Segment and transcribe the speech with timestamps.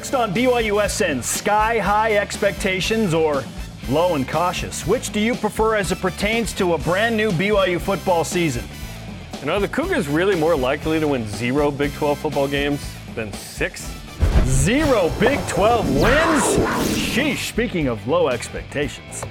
[0.00, 3.44] Next on BYUSN, sky high expectations or
[3.90, 4.86] low and cautious?
[4.86, 8.64] Which do you prefer as it pertains to a brand new BYU football season?
[9.42, 12.80] And are the Cougars really more likely to win zero Big 12 football games
[13.14, 13.94] than six?
[14.46, 16.44] Zero Big 12 wins?
[16.96, 19.26] Sheesh, speaking of low expectations.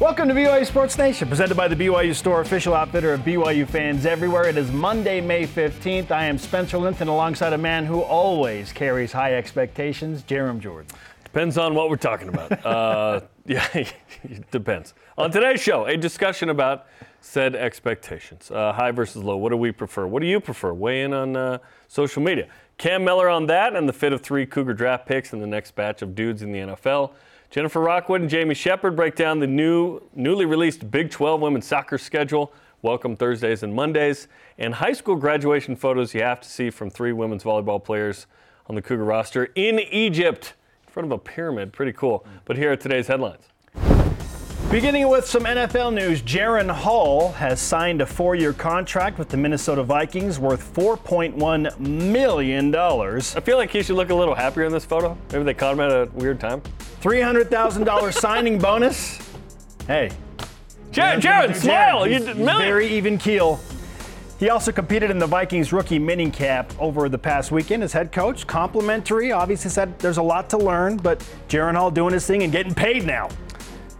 [0.00, 4.06] Welcome to BYU Sports Nation, presented by the BYU Store, official outfitter of BYU fans
[4.06, 4.48] everywhere.
[4.48, 6.10] It is Monday, May 15th.
[6.10, 10.90] I am Spencer Linton alongside a man who always carries high expectations, Jarom Jordan.
[11.22, 12.64] Depends on what we're talking about.
[12.64, 13.92] uh, yeah, it
[14.50, 14.94] depends.
[15.18, 16.86] On today's show, a discussion about
[17.20, 18.50] said expectations.
[18.50, 19.36] Uh, high versus low.
[19.36, 20.06] What do we prefer?
[20.06, 20.72] What do you prefer?
[20.72, 22.48] Weigh in on uh, social media.
[22.78, 25.74] Cam Mellor on that and the fit of three Cougar draft picks and the next
[25.74, 27.12] batch of dudes in the NFL.
[27.50, 31.98] Jennifer Rockwood and Jamie Shepherd break down the new, newly released Big 12 women's soccer
[31.98, 32.52] schedule.
[32.80, 37.12] Welcome Thursdays and Mondays, and high school graduation photos you have to see from three
[37.12, 38.28] women's volleyball players
[38.68, 40.54] on the Cougar roster in Egypt,
[40.86, 41.72] in front of a pyramid.
[41.72, 42.24] Pretty cool.
[42.44, 43.42] But here are today's headlines.
[44.70, 49.36] Beginning with some NFL news, Jaren Hall has signed a four year contract with the
[49.36, 52.74] Minnesota Vikings worth $4.1 million.
[52.76, 55.18] I feel like he should look a little happier in this photo.
[55.32, 56.62] Maybe they caught him at a weird time.
[57.00, 59.18] $300,000 signing bonus.
[59.86, 60.10] Hey.
[60.92, 62.04] Jaren, Jaren, smile.
[62.04, 63.60] He's, he's very even keel.
[64.38, 68.10] He also competed in the Vikings rookie mini camp over the past weekend as head
[68.10, 68.46] coach.
[68.46, 72.50] Complimentary, obviously said there's a lot to learn, but Jaren Hall doing his thing and
[72.50, 73.28] getting paid now.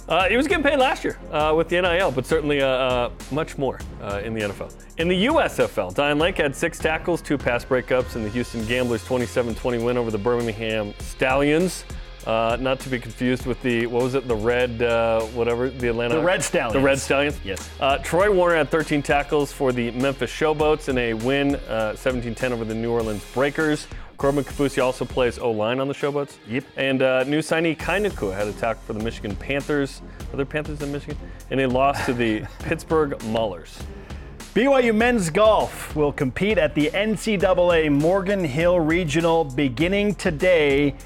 [0.09, 3.11] Uh, he was getting paid last year uh, with the NIL, but certainly uh, uh
[3.31, 4.75] much more uh, in the NFL.
[4.99, 9.05] In the USFL, Diane Lake had six tackles, two pass breakups in the Houston Gamblers
[9.05, 11.85] 27-20 win over the Birmingham Stallions.
[12.27, 14.29] Uh, not to be confused with the what was it?
[14.29, 16.17] The red, uh, whatever the Atlanta.
[16.17, 16.75] The Red Stallions.
[16.75, 17.41] The Red Stallions.
[17.45, 17.69] Yes.
[17.81, 22.65] Uh, Troy Warner had 13 tackles for the Memphis Showboats in a win, 17-10 over
[22.65, 23.87] the New Orleans Breakers.
[24.21, 26.37] Corbin Kaufusi also plays O line on the Showboats.
[26.47, 26.65] Yep.
[26.77, 30.03] And uh, new signee Kai Nacua had a tackle for the Michigan Panthers.
[30.31, 31.17] Are there Panthers in Michigan?
[31.51, 33.83] And a loss to the Pittsburgh Maulers.
[34.53, 40.97] BYU men's golf will compete at the NCAA Morgan Hill Regional beginning today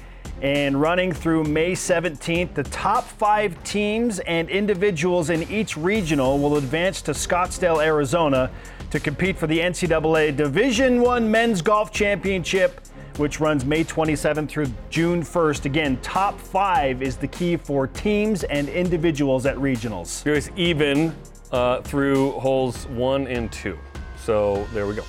[0.45, 2.53] and running through May 17th.
[2.53, 8.51] The top five teams and individuals in each regional will advance to Scottsdale, Arizona
[8.91, 12.79] to compete for the NCAA Division One Men's Golf Championship
[13.17, 15.65] which runs May 27th through June 1st.
[15.65, 20.21] Again, top five is the key for teams and individuals at regionals.
[20.21, 21.15] Here's even
[21.53, 23.79] uh, through holes one and two.
[24.17, 25.05] So there we go.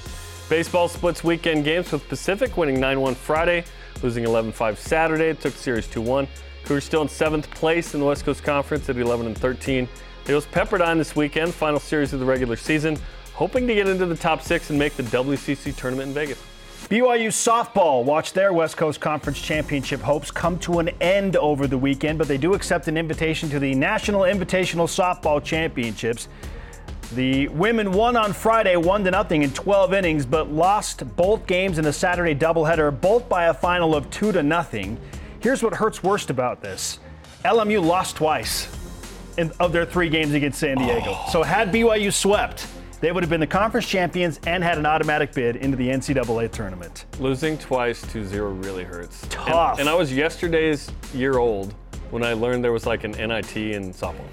[0.48, 3.64] Baseball splits weekend games with Pacific winning 9 1 Friday,
[4.02, 5.32] losing 11 5 Saturday.
[5.34, 6.28] Took the series 2 1.
[6.64, 9.88] Cougars still in seventh place in the West Coast Conference at 11 and 13.
[10.24, 12.98] They host Pepperdine this weekend, final series of the regular season,
[13.34, 16.42] hoping to get into the top six and make the WCC tournament in Vegas.
[16.88, 21.78] BYU softball watched their West Coast Conference Championship hopes come to an end over the
[21.78, 26.28] weekend, but they do accept an invitation to the National Invitational Softball Championships.
[27.12, 31.78] The women won on Friday, one to nothing in 12 innings, but lost both games
[31.78, 34.98] in a Saturday doubleheader, both by a final of two to nothing.
[35.40, 36.98] Here's what hurts worst about this:
[37.44, 38.68] LMU lost twice
[39.36, 41.10] in, of their three games against San Diego.
[41.10, 41.28] Oh.
[41.30, 42.66] So had BYU swept,
[43.00, 46.50] they would have been the conference champions and had an automatic bid into the NCAA
[46.50, 47.04] tournament.
[47.20, 49.26] Losing twice to zero really hurts.
[49.30, 49.72] Tough.
[49.72, 51.74] And, and I was yesterday's year old
[52.10, 54.30] when I learned there was like an NIT in softball.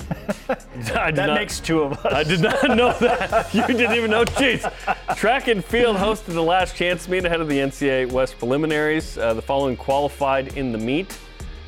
[0.93, 2.13] that not, makes two of us.
[2.13, 3.53] I did not know that.
[3.53, 4.25] you didn't even know.
[4.25, 5.15] Jeez.
[5.15, 9.17] Track and field hosted the last chance meet ahead of the NCAA West preliminaries.
[9.17, 11.17] Uh, the following qualified in the meet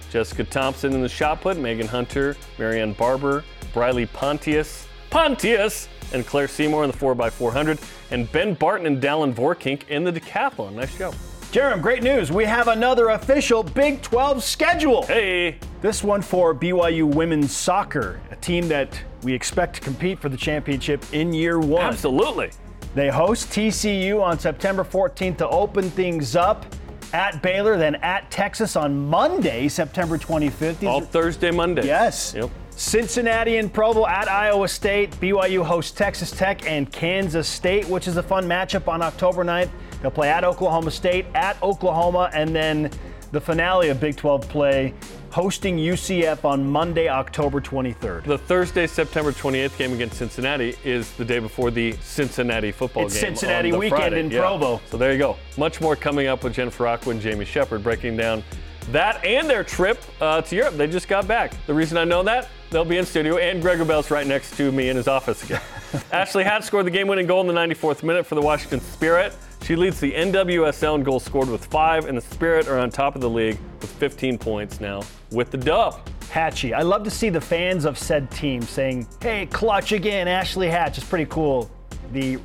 [0.10, 3.44] Jessica Thompson in the shot put, Megan Hunter, Marianne Barber,
[3.74, 4.88] Briley Pontius.
[5.10, 5.90] Pontius!
[6.14, 7.80] and Claire Seymour in the 4x400,
[8.12, 10.74] and Ben Barton and Dallin Vorkink in the decathlon.
[10.74, 11.16] Nice job.
[11.56, 12.34] Jarom, great news.
[12.34, 15.04] We have another official Big 12 schedule.
[15.04, 15.58] Hey.
[15.82, 20.36] This one for BYU women's soccer, a team that we expect to compete for the
[20.36, 21.86] championship in year one.
[21.86, 22.52] Absolutely.
[22.94, 26.66] They host TCU on September 14th to open things up
[27.14, 30.80] at Baylor, then at Texas on Monday, September 25th.
[30.80, 31.86] These All Thursday, Monday.
[31.86, 32.34] Yes.
[32.36, 32.50] Yep.
[32.72, 35.12] Cincinnati and Provo at Iowa State.
[35.22, 39.70] BYU hosts Texas Tech and Kansas State, which is a fun matchup on October 9th.
[40.02, 42.92] They'll play at Oklahoma State, at Oklahoma, and then
[43.32, 44.94] the finale of Big 12 play
[45.32, 48.24] hosting UCF on Monday, October 23rd.
[48.24, 53.16] The Thursday, September 28th game against Cincinnati is the day before the Cincinnati football it's
[53.16, 53.36] game.
[53.36, 54.20] Cincinnati weekend Friday.
[54.22, 54.40] in yeah.
[54.40, 54.80] Provo.
[54.90, 55.36] So there you go.
[55.58, 58.44] Much more coming up with Jennifer Rockwood and Jamie Shepherd breaking down
[58.92, 60.76] that and their trip uh, to Europe.
[60.76, 61.54] They just got back.
[61.66, 64.72] The reason I know that, they'll be in studio, and Gregor Wrubell's right next to
[64.72, 65.62] me in his office again.
[66.12, 69.36] Ashley Hatch scored the game-winning goal in the 94th minute for the Washington Spirit.
[69.64, 73.16] She leads the NWSL in goals scored with five, and the Spirit are on top
[73.16, 76.08] of the league with 15 points now with the dub.
[76.30, 76.74] Hatchy.
[76.74, 80.98] I love to see the fans of said team saying, hey, clutch again, Ashley Hatch.
[80.98, 81.72] It's pretty cool.
[82.12, 82.38] The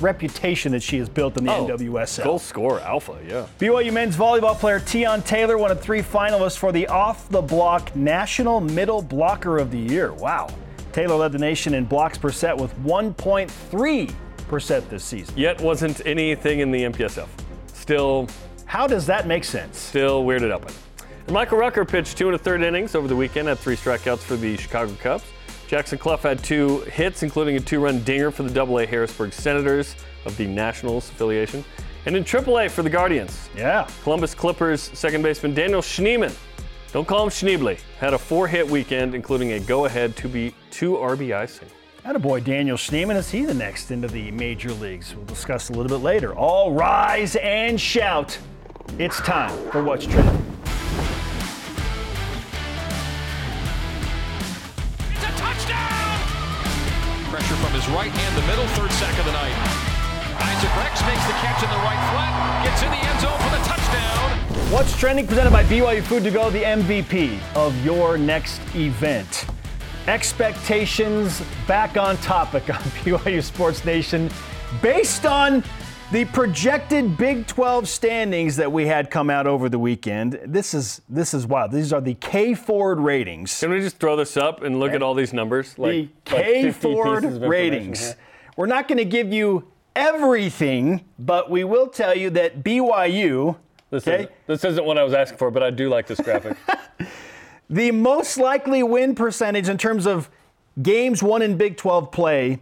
[0.00, 2.24] reputation that she has built in the Oh, NWSL.
[2.24, 3.46] Goal score alpha, yeah.
[3.58, 7.94] BYU men's volleyball player Tion Taylor, one of three finalists for the Off the Block
[7.94, 10.12] National Middle Blocker of the Year.
[10.12, 10.48] Wow.
[10.92, 14.12] Taylor led the nation in blocks per set with 1.3%
[14.60, 15.34] this season.
[15.36, 17.28] Yet wasn't anything in the MPSF.
[17.72, 18.28] Still,
[18.66, 19.76] How does that make sense?
[19.78, 20.76] still weirded out by it.
[21.26, 24.18] And Michael Rucker pitched two and a third innings over the weekend, had three strikeouts
[24.20, 25.24] for the Chicago Cubs.
[25.68, 29.96] Jackson Cluff had two hits, including a two-run dinger for the AA Harrisburg Senators
[30.26, 31.64] of the Nationals affiliation.
[32.04, 33.86] And in AAA for the Guardians, Yeah.
[34.02, 36.34] Columbus Clippers second baseman Daniel Schneeman,
[36.92, 41.46] don't call him Schneebly, had a four-hit weekend, including a go-ahead to be two RBI
[41.48, 41.76] single.
[42.04, 43.14] Attaboy Daniel Schneeman.
[43.14, 45.14] Is he the next into the major leagues?
[45.14, 46.34] We'll discuss a little bit later.
[46.34, 48.36] All rise and shout.
[48.98, 50.44] It's time for What's Trending.
[55.12, 56.18] It's a touchdown!
[57.30, 59.54] Pressure from his right hand, the middle, third sack of the night.
[60.42, 63.50] Isaac Rex makes the catch in the right flat, gets in the end zone for
[63.56, 64.72] the touchdown.
[64.72, 69.46] What's Trending presented by BYU Food to Go, the MVP of your next event.
[70.08, 74.28] Expectations back on topic on BYU Sports Nation
[74.82, 75.62] based on
[76.10, 80.40] the projected Big 12 standings that we had come out over the weekend.
[80.44, 81.70] This is this is wild.
[81.70, 83.60] These are the K Ford ratings.
[83.60, 85.74] Can we just throw this up and look at all these numbers?
[85.74, 88.00] the K 50 Ford pieces of information ratings.
[88.00, 88.16] here?
[88.56, 93.56] We're not going to give you everything, but we will tell you that BYU,
[93.90, 96.18] This, okay, isn't, this isn't what I was asking for, but I do like this
[96.18, 96.56] graphic.
[97.70, 100.28] the most likely win percentage in terms of
[100.82, 102.60] games won in Big 12 play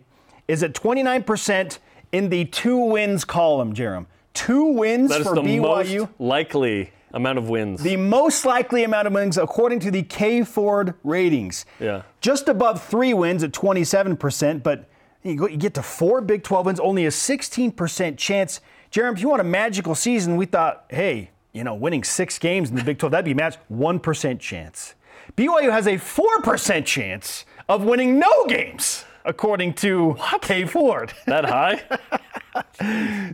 [0.49, 1.79] is at 29%
[2.12, 4.06] in the two wins column, Jarom.
[4.35, 6.00] Two wins That is for the BYU.
[6.00, 7.82] most likely amount of wins.
[7.82, 11.67] the most likely amount of wins according to the K Ford ratings.
[11.81, 12.02] Yeah.
[12.20, 14.88] Just above three wins at 27%, but
[15.23, 18.61] you get to four Big 12 wins, only a 16% chance.
[18.91, 22.70] Jeremy, if you want a magical season, we thought, hey, you know, winning six games
[22.70, 23.56] in the Big 12, that'd be a match.
[23.73, 24.94] 1% chance.
[25.37, 31.12] BYU has a 4% chance of winning no games, according to K Ford.
[31.26, 31.82] that high?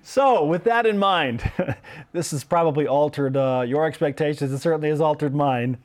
[0.02, 1.50] So, with that in mind,
[2.12, 4.52] this has probably altered uh, your expectations.
[4.52, 5.78] It certainly has altered mine.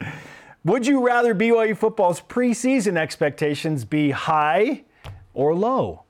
[0.65, 4.83] Would you rather BYU football's preseason expectations be high
[5.33, 6.03] or low?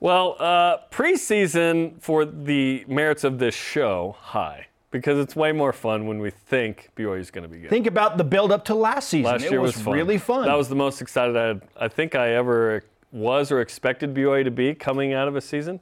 [0.00, 4.67] Well, uh, preseason for the merits of this show, high.
[4.90, 7.68] Because it's way more fun when we think BYU is going to be good.
[7.68, 9.32] Think about the build up to last season.
[9.32, 9.94] Last it year was, was, fun.
[9.94, 10.46] really fun.
[10.46, 14.44] That was the most excited I, had, I think I ever was or expected BYU
[14.44, 15.80] to be coming out of a season.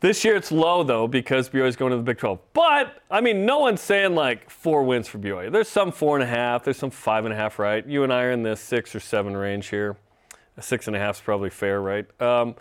[0.00, 2.38] This year it's low though because BYU is going to the Big 12.
[2.52, 5.50] But I mean, no one's saying like four wins for BYU.
[5.50, 6.64] There's some four and a half.
[6.64, 7.58] There's some five and a half.
[7.58, 7.84] Right?
[7.86, 9.96] You and I are in the six or seven range here.
[10.56, 12.06] A six and a half is probably fair, right?
[12.20, 12.54] Um,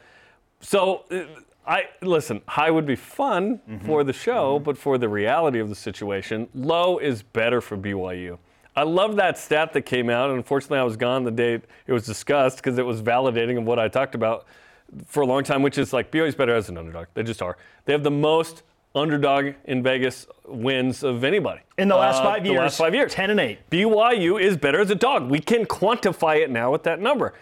[0.61, 1.25] so uh,
[1.67, 2.41] I listen.
[2.47, 6.97] High would be fun for the show, but for the reality of the situation, low
[6.97, 8.37] is better for BYU.
[8.75, 11.55] I love that stat that came out, and unfortunately, I was gone the day
[11.87, 14.45] it was discussed because it was validating of what I talked about
[15.05, 17.07] for a long time, which is like BYU's better as an underdog.
[17.13, 17.57] They just are.
[17.85, 18.63] They have the most
[18.95, 22.55] underdog in Vegas wins of anybody in the last Uh, five years.
[22.55, 23.69] The last five years, 10 and 8.
[23.69, 25.29] BYU is better as a dog.
[25.29, 27.33] We can quantify it now with that number.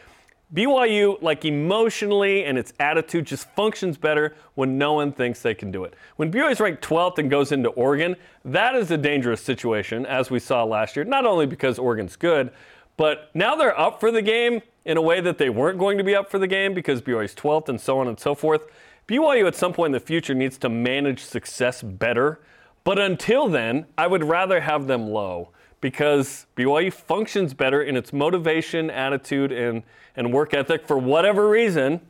[0.53, 5.71] BYU, like emotionally and its attitude, just functions better when no one thinks they can
[5.71, 5.95] do it.
[6.17, 10.29] When BYU is ranked 12th and goes into Oregon, that is a dangerous situation, as
[10.29, 11.03] we saw last year.
[11.03, 12.51] Not only because Oregon's good,
[12.95, 16.03] but now they're up for the game in a way that they weren't going to
[16.03, 18.67] be up for the game because BYU's 12th and so on and so forth.
[19.07, 22.39] BYU at some point in the future needs to manage success better.
[22.83, 25.49] But until then, I would rather have them low
[25.85, 29.83] because BYU functions better in its motivation, attitude, and,
[30.15, 32.01] and work ethic for whatever reason.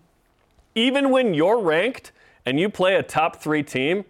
[0.76, 2.14] Even when you're ranked
[2.46, 4.06] and you play a top three team,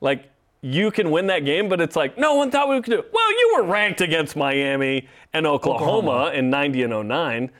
[0.00, 0.30] like
[0.62, 3.10] you can win that game, but it's like, no one thought we could do it.
[3.12, 6.30] Well, you were ranked against Miami and Oklahoma, Oklahoma.
[6.38, 7.50] in 90 and 09.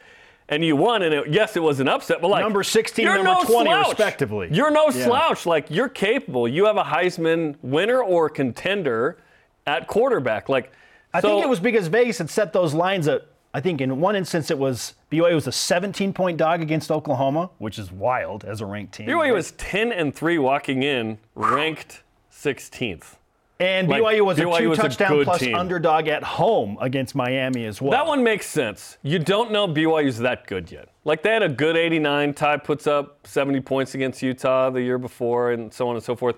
[0.49, 3.16] And you won, and it, yes, it was an upset, but like Number 16, you're
[3.23, 3.88] number no 20 slouch.
[3.88, 4.49] respectively.
[4.50, 5.05] You're no Yeah.
[5.05, 5.45] slouch.
[5.45, 6.49] Like you're capable.
[6.49, 9.19] You have a Heisman winner or contender
[9.66, 10.49] at quarterback.
[10.49, 10.73] Like
[11.16, 13.23] I so- think it was because Vegas had set those lines at,
[13.54, 17.50] I think in one instance it was BYU was a 17 point dog against Oklahoma,
[17.58, 19.06] which is wild as a ranked team.
[19.06, 23.16] BYU was 10 and 3 walking in, ranked 16th.
[23.58, 25.54] And Like, BYU was a two was a touchdown good plus team.
[25.54, 27.90] underdog at home against Miami as well.
[27.90, 28.99] That one makes sense.
[29.02, 30.90] You don't know BYU's that good yet.
[31.06, 32.35] Like they had a good 89.
[32.35, 36.14] Ty puts up 70 points against Utah the year before, and so on and so
[36.14, 36.37] forth.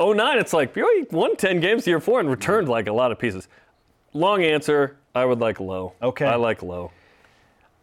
[0.00, 3.12] 09, it's like BYU won 10 games the year before and returned like a lot
[3.12, 3.48] of pieces.
[4.12, 4.96] Long answer.
[5.14, 5.92] I would like low.
[6.02, 6.26] Okay.
[6.26, 6.90] I like low.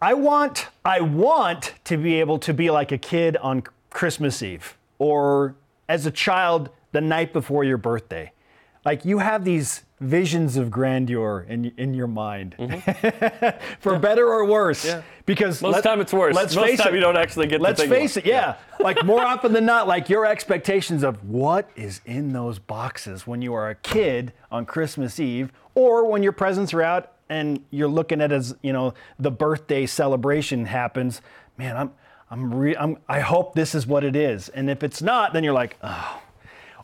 [0.01, 4.77] I want I want to be able to be like a kid on Christmas Eve
[4.97, 5.55] or
[5.87, 8.31] as a child the night before your birthday.
[8.83, 12.55] Like you have these visions of grandeur in in your mind.
[13.79, 14.83] For better or worse.
[15.25, 15.65] Because Mm-hmm.
[15.67, 16.35] Most let- time it's worse.
[16.35, 16.95] Let's Most face time it.
[16.95, 18.55] you don't actually get Let's face it, yeah.
[18.79, 23.41] like more often than not, like your expectations of what is in those boxes when
[23.41, 27.87] you are a kid on Christmas Eve, or when your presents are out and you're
[27.87, 31.21] looking at as you know the birthday celebration happens.
[31.57, 31.91] Man, I'm
[32.31, 35.43] I'm, re- I'm I hope this is what it is, and if it's not, then
[35.43, 36.21] you're like, oh,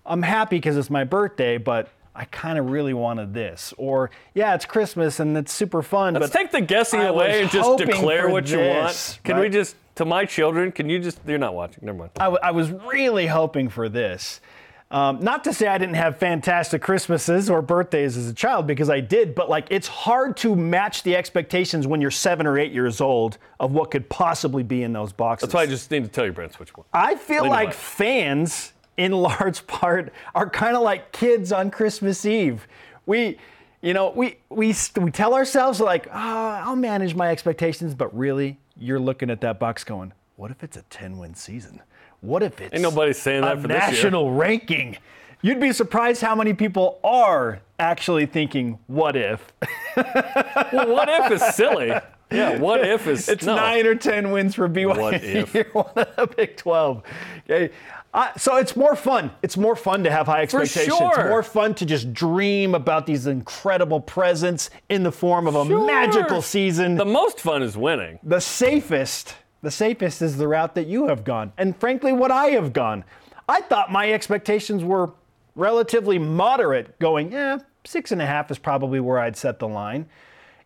[0.05, 1.89] I'm happy because it's my birthday, but.
[2.19, 6.15] I kind of really wanted this, or yeah, it's Christmas and it's super fun.
[6.15, 9.19] Let's but take the guessing I away and just declare what you want.
[9.23, 11.85] Can we just, to my children, can you just, you're not watching.
[11.85, 12.11] Never mind.
[12.19, 14.41] I, w- I was really hoping for this.
[14.89, 18.89] Um, not to say I didn't have fantastic Christmases or birthdays as a child, because
[18.89, 22.71] I did, but like it's hard to match the expectations when you're seven or eight
[22.71, 25.49] years old of what could possibly be in those boxes.
[25.49, 26.85] That's why I just need to tell you, Brent, which one.
[26.93, 32.25] I feel Lean like fans, in large part, are kind of like kids on Christmas
[32.25, 32.67] Eve.
[33.05, 33.37] We,
[33.81, 38.57] you know, we we we tell ourselves like, oh, I'll manage my expectations, but really,
[38.75, 41.81] you're looking at that box going, what if it's a 10-win season?
[42.21, 43.91] What if it's Ain't nobody saying that a for this year.
[43.91, 44.97] national ranking?
[45.43, 49.53] You'd be surprised how many people are actually thinking, what if?
[49.95, 51.93] Well, what if is silly?
[52.31, 53.55] Yeah, what if is It's no.
[53.55, 54.97] nine or ten wins for BYU.
[54.97, 55.53] What if?
[55.55, 57.03] You're one of the Big 12.
[57.49, 57.73] Okay.
[58.17, 59.29] Uh, so it's more fun.
[59.43, 60.97] It's more fun to have high expectations.
[60.97, 61.29] sure.
[61.29, 65.85] More fun to just dream about these incredible presents in the form of a Sure.
[65.85, 66.95] magical season.
[66.95, 68.17] The most fun is winning.
[68.23, 72.47] the safest, the safest is the route that you have gone, and frankly, what I
[72.47, 73.03] have gone.
[73.47, 75.11] I thought my expectations were
[75.55, 80.07] relatively moderate, going, yeah, six and a half is probably where I'd set the line.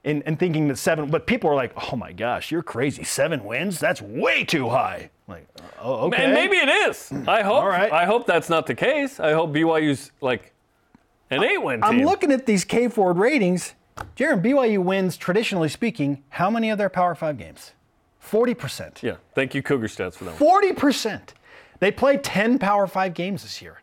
[0.03, 3.03] And, and thinking that seven, but people are like, oh my gosh, you're crazy.
[3.03, 3.79] Seven wins?
[3.79, 5.11] That's way too high.
[5.27, 5.47] Like,
[5.79, 6.25] oh, okay.
[6.25, 7.11] And maybe it is.
[7.27, 7.57] I hope.
[7.63, 7.91] All right.
[7.91, 9.19] I hope that's not the case.
[9.19, 10.53] I hope BYU's like
[11.29, 11.89] an eight-win team.
[11.89, 13.75] I'm looking at these K Ford ratings.
[14.17, 17.73] Jarom, BYU wins, traditionally speaking, how many of their Power Five games?
[18.27, 19.01] 40%.
[19.03, 19.15] Yeah.
[19.35, 20.39] Thank you, Cougar Stats, for that.
[20.39, 20.63] One.
[20.63, 21.21] 40%.
[21.79, 23.80] They played 10 Power 5 games this year.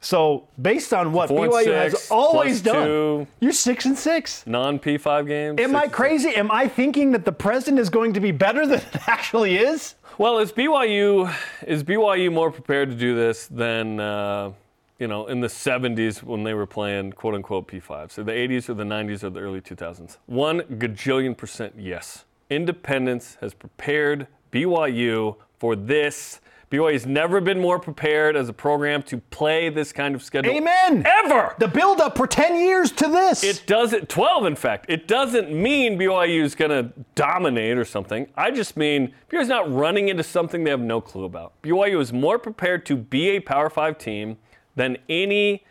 [0.00, 4.46] So, based on what Four BYU six, has always done, you're 6 and 6.
[4.46, 5.60] Non-P5 games.
[5.60, 6.30] Am I crazy?
[6.36, 9.94] Am I thinking that the president is going to be better than it actually is?
[10.18, 11.34] Well, is BYU
[11.66, 14.52] is BYU more prepared to do this than uh,
[14.98, 18.70] you know in the 70s when they were playing quote unquote P5s, so the 80s
[18.70, 20.16] or the 90s or the early 2000s?
[20.26, 22.24] One gajillion percent yes.
[22.48, 26.40] Independence has prepared BYU for this.
[26.70, 30.52] BYU's never been more prepared as a program to play this kind of schedule.
[30.52, 31.06] Amen.
[31.06, 31.54] Ever.
[31.58, 33.44] The build up for 10 years to this.
[33.44, 38.26] It doesn't, 12 in fact, it doesn't mean BYU is going to dominate or something.
[38.36, 41.52] I just mean BYU's not running into something they have no clue about.
[41.62, 44.36] BYU is more prepared to be a Power 5 team
[44.74, 45.64] than any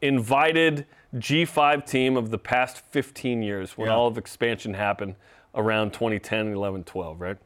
[0.00, 3.94] invited G5 team of the past 15 years when Yeah.
[3.94, 5.14] all of expansion happened
[5.54, 7.36] around 2010, 11, 12, right?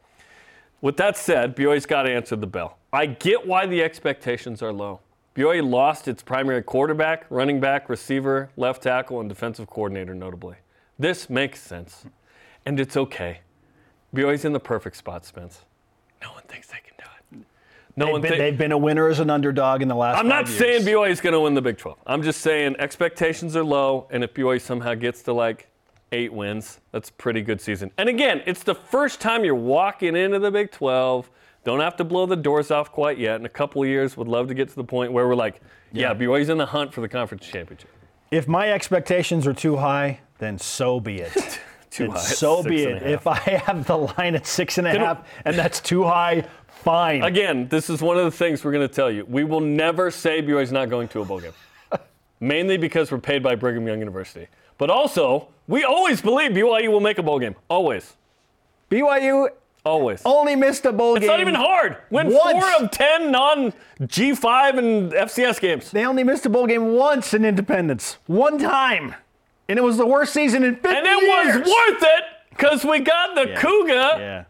[0.80, 2.75] With that said, BYU's got to answer the bell.
[2.92, 5.00] I get why the expectations are low.
[5.34, 10.56] BYU lost its primary quarterback, running back, receiver, left tackle, and defensive coordinator, notably.
[10.98, 12.06] This makes sense,
[12.64, 13.40] and it's okay.
[14.14, 15.60] BYU's in the perfect spot, Spence.
[16.22, 17.46] No one thinks they can do it.
[17.96, 18.42] No they've, one been, thinks.
[18.42, 20.96] they've been a winner as an underdog in the last I'm not five saying years.
[20.96, 21.98] BYU is going to win the Big 12.
[22.06, 25.68] I'm just saying expectations are low, and if BYU somehow gets to like
[26.12, 27.90] eight wins, that's a pretty good season.
[27.98, 31.30] And again, it's the first time you're walking into the Big 12.
[31.66, 33.40] Don't have to blow the doors off quite yet.
[33.40, 36.12] In a couple years, would love to get to the point where we're like, yeah,
[36.12, 36.14] Yeah.
[36.14, 37.90] BYU's in the hunt for the conference championship.
[38.30, 41.60] If my expectations are too high, then so be it.
[41.90, 42.18] Too high.
[42.18, 43.02] So be it.
[43.02, 47.22] If I have the line at six and a half and that's too high, fine.
[47.22, 49.24] Again, this is one of the things we're going to tell you.
[49.24, 51.52] We will never say BYU's not going to a bowl game,
[52.40, 54.46] mainly because we're paid by Brigham Young University.
[54.78, 57.56] But also, we always believe BYU will make a bowl game.
[57.68, 58.14] Always.
[58.90, 59.48] BYU
[59.86, 60.20] Always.
[60.24, 61.30] only missed a bowl It's game.
[61.30, 61.96] It's not even hard.
[62.10, 62.58] Win Once.
[62.76, 65.90] four of ten non G5 and FCS games.
[65.92, 69.14] They only missed a bowl game once in Independence, one time,
[69.68, 71.56] and it was the worst season in 50 And it years.
[71.60, 73.60] was worth it because we got the Yeah.
[73.60, 74.44] Cougar, Yeah.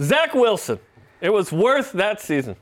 [0.00, 0.78] Zach Wilson.
[1.20, 2.56] It was worth that season.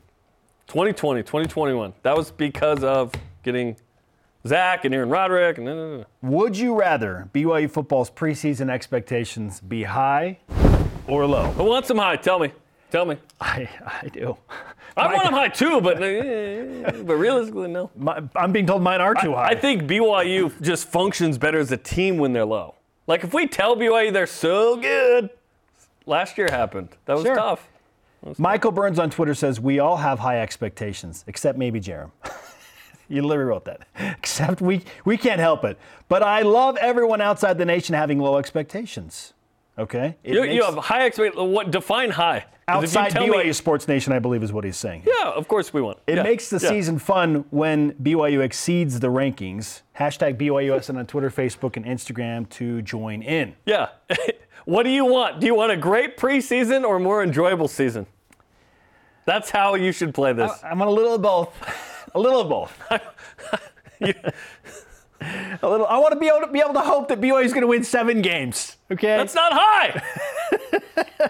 [0.67, 1.93] 2020, 2021.
[2.03, 3.13] That was because of
[3.45, 3.77] getting
[4.47, 5.59] Zach and Aaron Roderick.
[5.59, 10.39] And, uh, Would you rather BYU football's preseason expectations be high
[11.09, 11.47] or low?
[11.53, 12.17] who wants them high?
[12.17, 12.53] Tell me.
[12.91, 13.17] Tell me.
[13.41, 14.37] I, I do.
[14.97, 17.91] I want them high too, but uh, but realistically, no.
[17.97, 19.49] My, I'm being told mine are too high.
[19.49, 22.75] I think BYU just functions better as a team when they're low.
[23.07, 25.31] Like if we tell BYU they're so good,
[26.07, 26.89] last year happened.
[27.07, 27.37] That was Sure.
[27.37, 27.69] tough.
[28.39, 32.11] Michael Burns on Twitter says we all have high expectations, except maybe Jarom.
[33.09, 33.87] you literally wrote that.
[34.19, 35.79] Except we we can't help it.
[36.09, 39.33] But I love everyone outside the nation having low expectations.
[39.79, 40.17] Okay.
[40.25, 41.51] You, you have high expectations.
[41.53, 42.47] What define high?
[42.69, 45.03] you outside tell me- BYU Sports Nation, I believe is what he's saying.
[45.07, 45.99] yeah, of course we want.
[46.07, 46.69] It Yeah, makes the yeah.
[46.71, 49.83] season fun when BYU exceeds the rankings.
[49.99, 53.55] Hashtag BYUSN on Twitter, Facebook, and Instagram to join in.
[53.67, 53.89] Yeah.
[54.65, 55.41] what do you want?
[55.41, 58.07] Do you want a great preseason or a more enjoyable season?
[59.27, 60.53] That's how you should play this.
[60.65, 61.53] I'm on a little of both.
[62.15, 62.81] A little of both.
[65.21, 65.87] a little.
[65.87, 67.67] I want to be able to be able to hope that BYU is going to
[67.67, 68.77] win seven games.
[68.91, 69.17] Okay.
[69.17, 70.03] That's not high.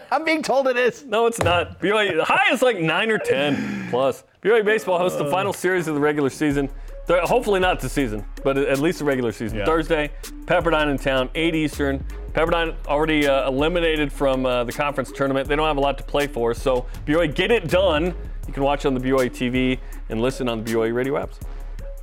[0.10, 1.04] I'm being told it is.
[1.04, 1.80] No, it's not.
[1.80, 4.24] BYU high is like nine or ten plus.
[4.42, 6.68] BYU baseball hosts the final series of the regular season.
[7.06, 9.58] Th- Hopefully not the season, but at least the regular season.
[9.58, 9.64] Yeah.
[9.64, 10.10] Thursday,
[10.44, 12.04] Pepperdine in town, 8 Eastern.
[12.32, 15.48] Pepperdine already uh, eliminated from uh, the conference tournament.
[15.48, 18.06] They don't have a lot to play for, so BYU get it done.
[18.46, 19.78] You can watch on the BYU TV
[20.08, 21.38] and listen on the BYU radio apps.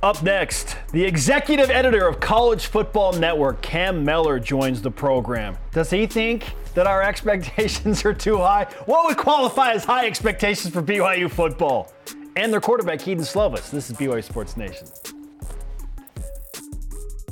[0.04, 5.56] Up next, the executive editor of College Football Network, Cam Mellor, joins the program.
[5.72, 8.66] Does he think that our expectations are too high?
[8.84, 11.90] What would qualify as high expectations for BYU football?
[12.36, 13.70] And their quarterback, Kedon Slovis.
[13.70, 14.86] This is BYU Sports Nation.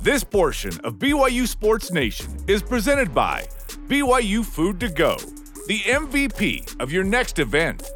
[0.01, 3.49] This portion of BYU Sports Nation is presented by
[3.89, 5.19] BYU Food to Go,
[5.67, 7.87] the MVP of your next event.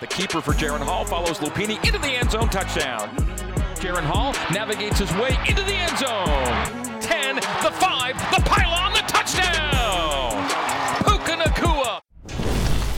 [0.00, 3.08] The keeper for Jaren Hall follows Lopini into the end zone touchdown.
[3.80, 7.00] Jaren Hall navigates his way into the end zone.
[7.00, 10.48] 10, the 5, the pylon, the touchdown!
[11.02, 12.00] Puka Nacua.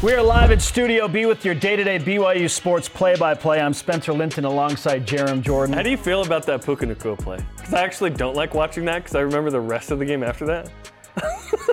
[0.02, 3.62] We are live at Studio B with your day-to-day BYU sports play-by-play.
[3.62, 5.74] I'm Spencer Linton alongside Jarom Jordan.
[5.74, 7.42] How do you feel about that Puka Nacua play?
[7.56, 10.22] Because I actually don't like watching that because I remember the rest of the game
[10.22, 10.70] after that.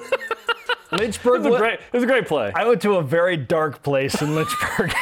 [0.91, 1.45] Lynchburg.
[1.45, 2.51] It was a great, it was a great play.
[2.55, 4.93] I went to a very dark place in Lynchburg.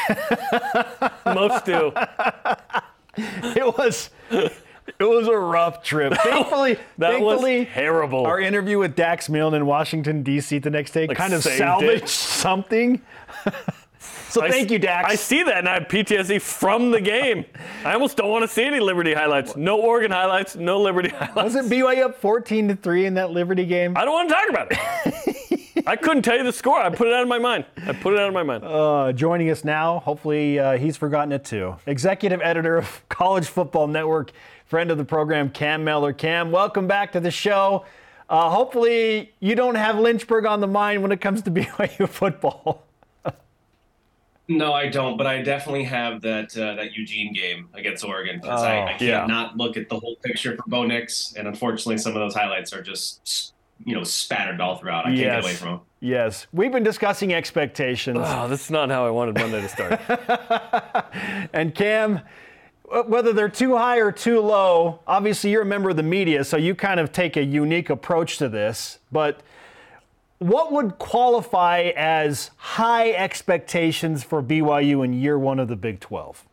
[1.26, 1.92] Most do.
[3.18, 6.14] it was it was a rough trip.
[6.24, 8.26] Thankfully, That thankfully, was terrible.
[8.26, 10.60] our interview with Dax Milne in Washington D.C.
[10.60, 12.10] the next day Like, kind of salvaged it.
[12.10, 13.02] something.
[14.30, 15.12] so I thank you, Dax.
[15.12, 17.46] I see that and I have PTSD from the game.
[17.84, 19.56] I almost don't want to see any Liberty highlights.
[19.56, 21.36] No Oregon highlights, no Liberty highlights.
[21.56, 23.98] Wasn't BYU up 14 to three in that Liberty game?
[23.98, 25.25] I don't want to talk about it.
[25.88, 26.80] I couldn't tell you the score.
[26.80, 27.66] I put it out of my mind.
[27.86, 28.64] I put it out of my mind.
[28.64, 31.76] Uh, joining us now, hopefully uh, he's forgotten it too.
[31.86, 34.32] Executive editor of College Football Network,
[34.66, 36.14] friend of the program, Cam Mellor.
[36.14, 37.86] Cam, welcome back to the show.
[38.30, 42.84] Uh, hopefully you don't have Lynchburg on the mind when it comes to BYU football.
[44.48, 48.62] No, I don't, but I definitely have that uh, that Eugene game against Oregon because
[48.62, 49.26] I, I can't yeah.
[49.26, 52.72] not look at the whole picture for Bo Nix, and unfortunately, some of those highlights
[52.72, 55.06] are just you know spattered all throughout.
[55.06, 55.82] I can't get away from them.
[56.00, 58.20] Yes, we've been discussing expectations.
[58.22, 60.00] Oh, this is not how I wanted Monday to start.
[61.54, 62.20] And Cam,
[62.92, 66.44] uh, whether they're too high or too low, obviously you're a member of the media,
[66.44, 69.00] so you kind of take a unique approach to this.
[69.12, 69.42] But
[70.40, 76.46] what would qualify as high expectations for BYU in year one of the Big 12?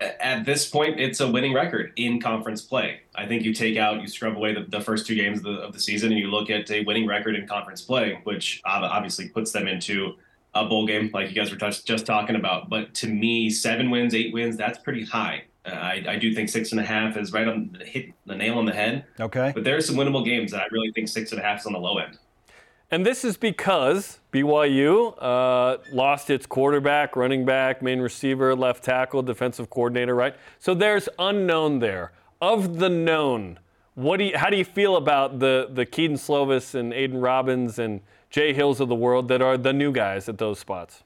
[0.00, 3.00] At this point, it's a winning record in conference play.
[3.16, 5.60] I think you take out, you scrub away the, the first two games of the,
[5.60, 9.28] of the season, and you look at a winning record in conference play, which obviously
[9.28, 10.14] puts them into
[10.54, 12.68] a bowl game, like you guys were just, just talking about.
[12.68, 15.44] But to me, seven wins, eight wins, that's pretty high.
[15.66, 18.58] Uh, I, I do think six and a half is right on hit the nail
[18.58, 19.04] on the head.
[19.18, 19.52] Okay.
[19.52, 21.66] But there are some winnable games that I really think six and a half is
[21.66, 22.18] on the low end.
[22.90, 29.22] And this is because BYU uh, lost its quarterback, running back, main receiver, left tackle,
[29.22, 30.34] defensive coordinator, right?
[30.58, 32.12] So there's unknown there.
[32.40, 33.58] Of the known,
[33.94, 37.78] what do you, how do you feel about the, the Kedon Slovis and Aidan Robbins
[37.78, 41.02] and Jay Hills of the world that are the new guys at those spots?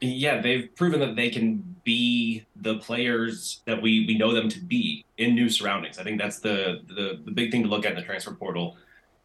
[0.00, 4.58] Yeah, they've proven that they can be the players that we, we know them to
[4.58, 5.98] be in new surroundings.
[5.98, 8.76] I think that's the, the the big thing to look at in the transfer portal.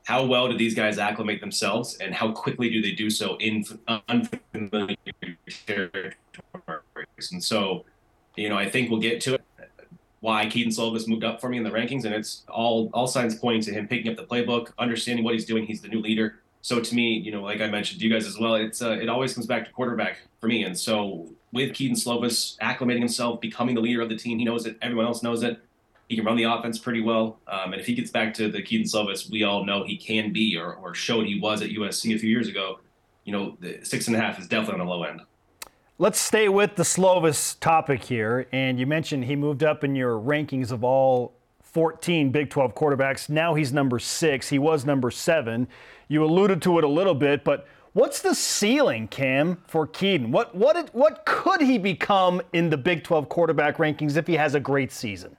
[0.10, 3.64] How well do these guys acclimate themselves, and how quickly do they do so in
[4.10, 4.98] unfamiliar
[5.68, 7.32] territories?
[7.32, 7.86] And so,
[8.36, 9.44] you know, I think we'll get to it.
[10.22, 13.36] Why Kedon Slovis moved up for me in the rankings, and it's all all signs
[13.36, 15.68] pointing to him picking up the playbook, understanding what he's doing.
[15.68, 16.40] He's the new leader.
[16.64, 18.94] So to me, you know, like I mentioned to you guys as well, it's uh,
[18.94, 20.64] it always comes back to quarterback for me.
[20.64, 24.66] And so with Kedon Slovis acclimating himself, becoming the leader of the team, he knows
[24.66, 24.76] it.
[24.82, 25.62] Everyone else knows it.
[26.10, 27.40] He can run the offense pretty well.
[27.48, 30.34] Um, and if he gets back to the Kedon Slovis we all know he can
[30.34, 32.80] be or, or showed he was at USC a few years ago,
[33.24, 35.22] you know, the six and a half is definitely on the low end.
[36.00, 38.48] Let's stay with the Slovis topic here.
[38.52, 43.30] And you mentioned he moved up in your rankings of all 14 Big 12 quarterbacks.
[43.30, 44.50] Now he's number six.
[44.50, 45.68] He was number seven.
[46.08, 50.32] You alluded to it a little bit, but what's the ceiling, Cam, for Kedon?
[50.32, 54.56] What what what could he become in the Big 12 quarterback rankings if he has
[54.56, 55.38] a great season?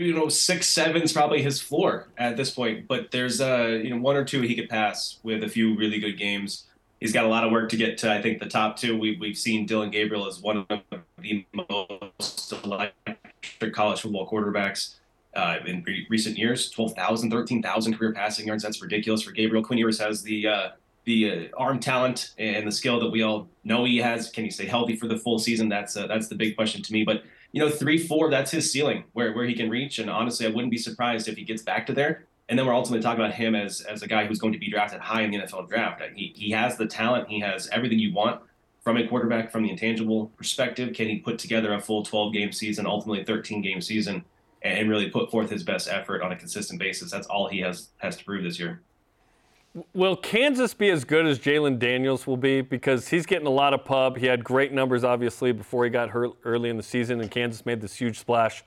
[0.00, 3.90] You know, six seven is probably his floor at this point, but there's uh you
[3.90, 6.64] know one or two he could pass with a few really good games.
[7.00, 8.10] He's got a lot of work to get to.
[8.10, 8.98] I think the top two.
[8.98, 10.80] We, we've seen Dillon Gabriel as one of
[11.18, 14.94] the most electric college football quarterbacks
[15.36, 18.62] uh, in re- recent years 12,000, 13,000 career passing yards.
[18.62, 19.62] That's ridiculous for Gabriel.
[19.62, 20.68] Quinn Ewers has the uh,
[21.04, 24.30] the uh, arm talent and the skill that we all know he has.
[24.30, 25.68] Can he stay healthy for the full season?
[25.68, 27.04] That's uh, that's the big question to me.
[27.04, 29.98] But you know, three, four, that's his ceiling where where he can reach.
[29.98, 32.26] And honestly, I wouldn't be surprised if he gets back to there.
[32.48, 34.70] And then we're ultimately talking about him as as a guy who's going to be
[34.70, 36.02] drafted high in the NFL draft.
[36.14, 37.28] He he has the talent.
[37.28, 38.40] He has everything you want
[38.82, 40.94] from a quarterback from the intangible perspective.
[40.94, 44.24] Can he put together a full 12 game season, ultimately 13 game season?
[44.62, 47.10] and really put forth his best effort on a consistent basis.
[47.10, 48.82] That's all he has has to prove this year.
[49.94, 52.60] Will Kansas be as good as Jalon Daniels will be?
[52.60, 54.16] Because he's getting a lot of pub.
[54.16, 57.64] He had great numbers, obviously, before he got hurt early in the season, and Kansas
[57.64, 58.64] made this huge splash.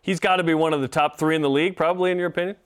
[0.00, 2.28] He's got to be one of the top three in the league, probably, in your
[2.28, 2.56] opinion.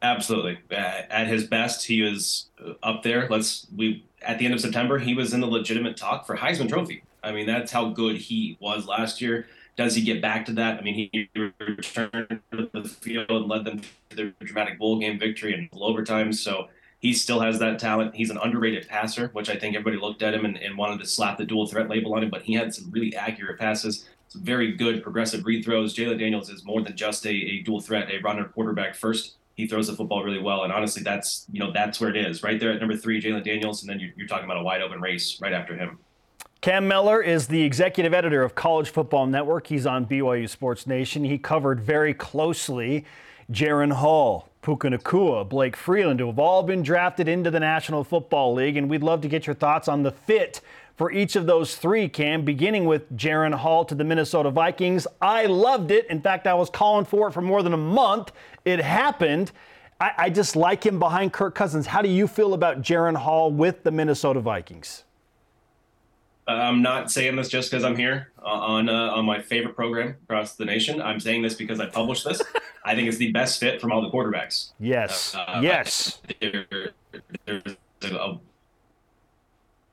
[0.00, 0.58] Absolutely.
[0.70, 3.26] At his best, he was uh, up there.
[3.28, 6.68] Let's we at the end of September, he was in the legitimate talk for Heisman
[6.68, 7.02] Trophy.
[7.22, 9.48] I mean, that's how good he was last year.
[9.78, 10.80] Does he get back to that?
[10.80, 15.20] I mean, he returned to the field and led them to their dramatic bowl game
[15.20, 16.32] victory and overtime.
[16.32, 16.66] So
[16.98, 18.16] he still has that talent.
[18.16, 21.06] He's an underrated passer, which I think everybody looked at him and, and wanted to
[21.06, 24.42] slap the dual threat label on him, but he had some really accurate passes, some
[24.42, 25.94] very good progressive read throws.
[25.94, 29.36] Jalon Daniels is more than just a, a dual threat, a runner quarterback first.
[29.54, 32.42] He throws the football really well, and honestly, that's you know that's where it is,
[32.42, 34.82] right there at number three, Jalon Daniels, and then you're, you're talking about a wide
[34.82, 35.98] open race right after him.
[36.60, 39.68] Cam Mellor is the executive editor of College Football Network.
[39.68, 41.22] He's on BYU Sports Nation.
[41.22, 43.04] He covered very closely
[43.52, 48.54] Jaren Hall, Puka Nacua, Blake Freeland, who have all been drafted into the National Football
[48.54, 48.76] League.
[48.76, 50.60] And we'd love to get your thoughts on the fit
[50.96, 55.06] for each of those three, Cam, beginning with Jaren Hall to the Minnesota Vikings.
[55.22, 56.06] I loved it.
[56.06, 58.32] In fact, I was calling for it for more than a month.
[58.64, 59.52] It happened.
[60.00, 61.86] I, I just like him behind Kirk Cousins.
[61.86, 65.04] How do you feel about Jaren Hall with the Minnesota Vikings?
[66.48, 70.16] I'm not saying this just because I'm here uh, on uh, on my favorite program
[70.24, 71.00] across the nation.
[71.02, 72.42] I'm saying this because I published this.
[72.84, 74.72] I think it's the best fit from all the quarterbacks.
[74.80, 75.34] Yes.
[75.34, 76.22] Uh, yes.
[76.40, 76.66] There,
[78.02, 78.38] a,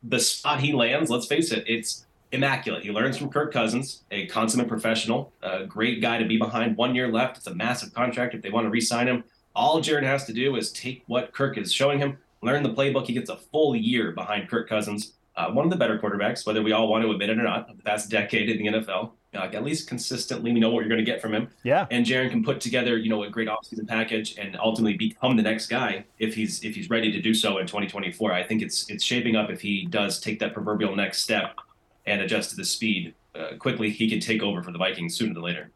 [0.04, 2.84] the spot he lands, let's face it, it's immaculate.
[2.84, 6.78] He learns from Kirk Cousins, a consummate professional, a great guy to be behind.
[6.78, 7.38] One year left.
[7.38, 8.34] It's a massive contract.
[8.34, 11.58] If they want to re-sign him, all Jaren has to do is take what Kirk
[11.58, 13.08] is showing him, learn the playbook.
[13.08, 16.62] He gets a full year behind Kirk Cousins uh, one of the better quarterbacks, whether
[16.62, 19.12] we all want to admit it or not, of the past decade in the NFL.
[19.34, 21.50] Uh, at least consistently, we know what you're going to get from him.
[21.64, 21.88] Yeah.
[21.92, 25.44] And Jaren can put together, you know, a great offseason package and ultimately become the
[25.44, 28.32] next guy if he's if he's ready to do so in 2024.
[28.32, 31.58] I think it's it's shaping up if he does take that proverbial next step
[32.06, 33.90] and adjust to the speed uh, quickly.
[33.90, 35.72] He can take over for the Vikings sooner than later.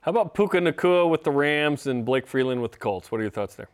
[0.00, 3.12] How about Puka Nacua with the Rams and Blake Freeland with the Colts?
[3.12, 3.68] What are your thoughts there?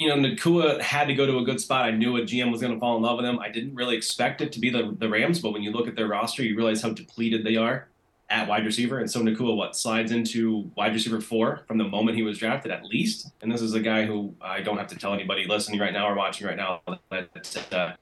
[0.00, 1.84] You know, Nacua had to go to a good spot.
[1.84, 3.38] I knew a GM was going to fall in love with him.
[3.38, 5.94] I didn't really expect it to be the, the Rams, but when you look at
[5.94, 7.86] their roster, you realize how depleted they are
[8.30, 9.00] at wide receiver.
[9.00, 12.72] And so Nacua, what, slides into wide receiver four from the moment he was drafted
[12.72, 13.30] at least.
[13.42, 16.08] And this is a guy who I don't have to tell anybody listening right now
[16.08, 17.92] or watching right now that uh,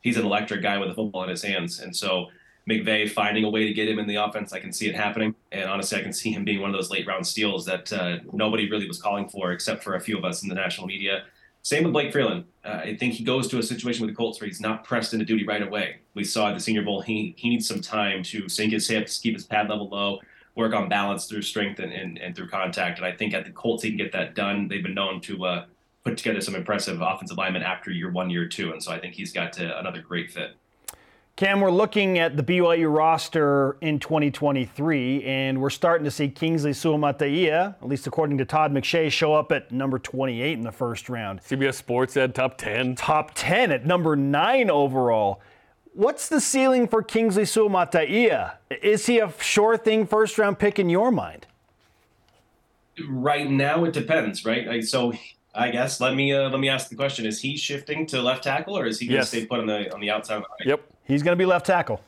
[0.00, 1.78] he's an electric guy with a football in his hands.
[1.78, 2.26] And so
[2.68, 4.52] McVay finding a way to get him in the offense.
[4.52, 6.90] I can see it happening, and honestly, I can see him being one of those
[6.90, 10.24] late round steals that uh, nobody really was calling for except for a few of
[10.24, 11.24] us in the national media.
[11.62, 12.44] Same with Blake Freeland.
[12.64, 15.12] Uh, I think he goes to a situation with the Colts where he's not pressed
[15.12, 15.98] into duty right away.
[16.14, 19.18] We saw at the Senior Bowl he he needs some time to sink his hips,
[19.18, 20.20] keep his pad level low,
[20.54, 22.98] work on balance through strength and, and, and through contact.
[22.98, 24.68] And I think at the Colts he can get that done.
[24.68, 25.64] They've been known to uh,
[26.04, 29.14] put together some impressive offensive linemen after year one, year two, and so I think
[29.14, 30.52] he's got uh, another great fit.
[31.38, 36.72] Cam, we're looking at the BYU roster in 2023, and we're starting to see Kingsley
[36.72, 41.08] Suamataia, at least according to Todd McShay, show up at number 28 in the first
[41.08, 41.40] round.
[41.40, 42.96] CBS Sports said top 10.
[42.96, 45.40] Top 10 at number 9 overall.
[45.92, 48.54] What's the ceiling for Kingsley Suamataia?
[48.82, 51.46] Is he a sure thing first round pick in your mind?
[53.08, 54.82] Right now, it depends, right?
[54.82, 55.12] So
[55.54, 58.42] I guess let me uh, let me ask the question: Is he shifting to left
[58.42, 59.28] tackle, or is he going to Yes.
[59.28, 60.38] stay put on the on the outside?
[60.38, 60.68] Of the right?
[60.70, 60.80] Yep.
[61.08, 62.02] He's going to be left tackle.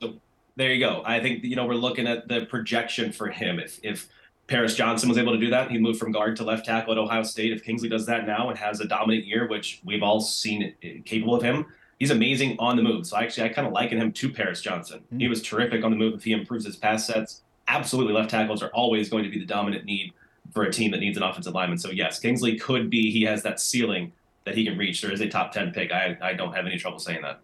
[0.00, 0.14] So
[0.56, 1.02] there you go.
[1.06, 3.60] I think you know we're looking at the projection for him.
[3.60, 4.08] If if
[4.48, 6.98] Paris Johnson was able to do that, he moved from guard to left tackle at
[6.98, 7.52] Ohio State.
[7.52, 11.36] If Kingsley does that now and has a dominant year, which we've all seen capable
[11.36, 11.66] of him,
[12.00, 13.06] he's amazing on the move.
[13.06, 14.98] So actually, I kind of liken him to Paris Johnson.
[14.98, 15.20] Mm-hmm.
[15.20, 16.14] He was terrific on the move.
[16.14, 19.46] If he improves his pass sets, absolutely left tackles are always going to be the
[19.46, 20.12] dominant need
[20.52, 21.78] for a team that needs an offensive lineman.
[21.78, 23.12] So yes, Kingsley could be.
[23.12, 24.12] He has that ceiling
[24.48, 25.02] that he can reach.
[25.02, 25.92] There is a top ten pick.
[25.92, 27.40] I I don't have any trouble saying that.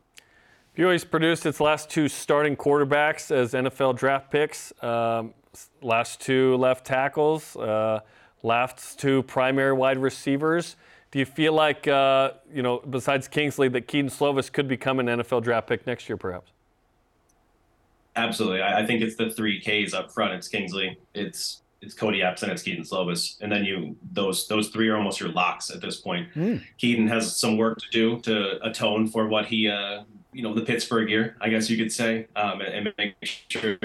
[0.77, 4.73] BYU's produced its last two starting quarterbacks as NFL draft picks.
[4.83, 5.35] Um,
[5.83, 8.01] last two left tackles, uh,
[8.43, 10.75] last two primary wide receivers.
[11.13, 15.07] Do you feel like, uh, you know, besides Kingsley, that Kedon Slovis could become an
[15.07, 16.51] NFL draft pick next year, perhaps?
[18.17, 18.63] Absolutely.
[18.63, 20.33] I, I think it's the three Ks up front.
[20.33, 23.37] It's Kingsley, it's it's Kody Epps, and it's Kedon Slovis.
[23.41, 26.29] And then you those those three are almost your locks at this point.
[26.79, 30.03] Kedon has some work to do to atone for what he uh
[30.35, 33.79] you know the Pittsburgh year, I guess you could say, um, and, and make sure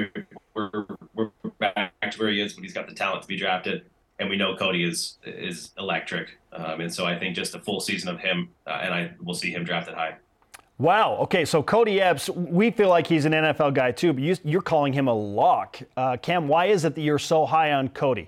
[0.55, 3.85] we're, we're back to where he is, but he's got the talent to be drafted.
[4.17, 7.79] And we know Kody is is electric, um, and so I think just a full
[7.79, 10.17] season of him, uh, and I will see him drafted high.
[10.79, 11.17] Wow.
[11.17, 14.61] Okay, so Kody Epps, we feel like he's an NFL guy too, but you, you're
[14.61, 15.79] calling him a lock.
[15.95, 18.27] Uh, Cam, why is it that you're so high on Kody?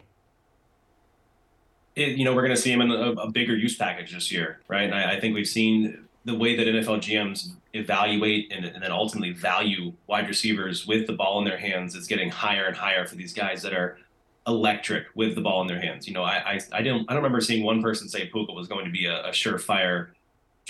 [1.96, 4.32] it, you know, we're going to see him in a, a bigger use package this
[4.32, 4.84] year, right?
[4.84, 8.92] And I, I think we've seen the way that NFL GMs evaluate and, and then
[8.92, 13.06] ultimately value wide receivers with the ball in their hands is getting higher and higher
[13.08, 13.98] for these guys that are
[14.48, 16.08] electric with the ball in their hands.
[16.08, 18.68] You know, I I, I didn't I don't remember seeing one person say Puka was
[18.68, 20.10] going to be a, a surefire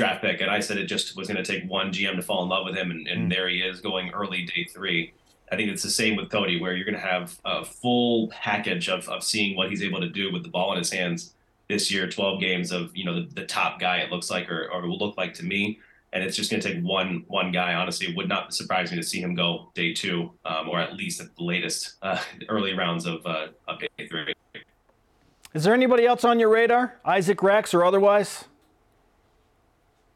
[0.02, 2.42] draft pick, and I said it just was going to take one GM to fall
[2.42, 5.14] in love with him, and, and there he is going early day three.
[5.52, 8.90] I think it's the same with Kody, where you're going to have a full package
[8.90, 11.34] of, of seeing what he's able to do with the ball in his hands
[11.70, 12.10] this year.
[12.10, 14.98] 12 games of you know the, the top guy it looks like, or, or will
[14.98, 15.78] look like to me,
[16.14, 17.76] and it's just going to take one one guy.
[17.76, 20.96] Honestly, it would not surprise me to see him go day two, um, or at
[20.96, 24.34] least at the latest uh, early rounds of uh, of day three.
[25.54, 28.46] Is there anybody else on your radar, Isaac Rex or otherwise?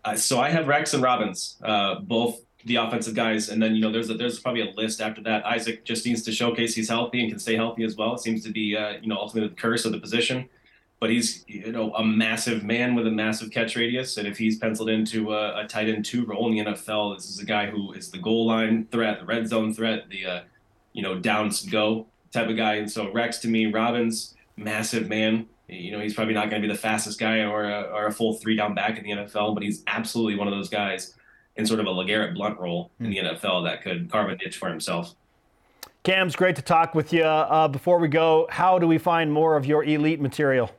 [0.06, 3.82] Uh, so I have Rex and Robbins, uh, both the offensive guys, and then you
[3.82, 5.46] know there's a, there's probably a list after that.
[5.46, 8.14] Isaac just needs to showcase he's healthy and can stay healthy as well.
[8.14, 10.48] It seems to be uh, you know ultimately the curse of the position,
[11.00, 14.60] but he's you know a massive man with a massive catch radius, and if he's
[14.60, 17.66] penciled into a, a tight end two role in the NFL, this is a guy
[17.66, 20.42] who is the goal line threat, the red zone threat, the uh,
[20.94, 22.76] you know downs go type of guy.
[22.76, 25.48] And so Rex to me, Robbins, massive man.
[25.68, 28.12] You know, he's probably not going to be the fastest guy or a, or a
[28.12, 31.16] full three down back in the NFL, but he's absolutely one of those guys
[31.56, 34.58] in sort of a LeGarrette Blount role in the NFL that could carve a niche
[34.58, 35.16] for himself.
[36.04, 37.24] Cam's great to talk with you.
[37.24, 40.72] Uh, before we go, how do we find more of your elite material?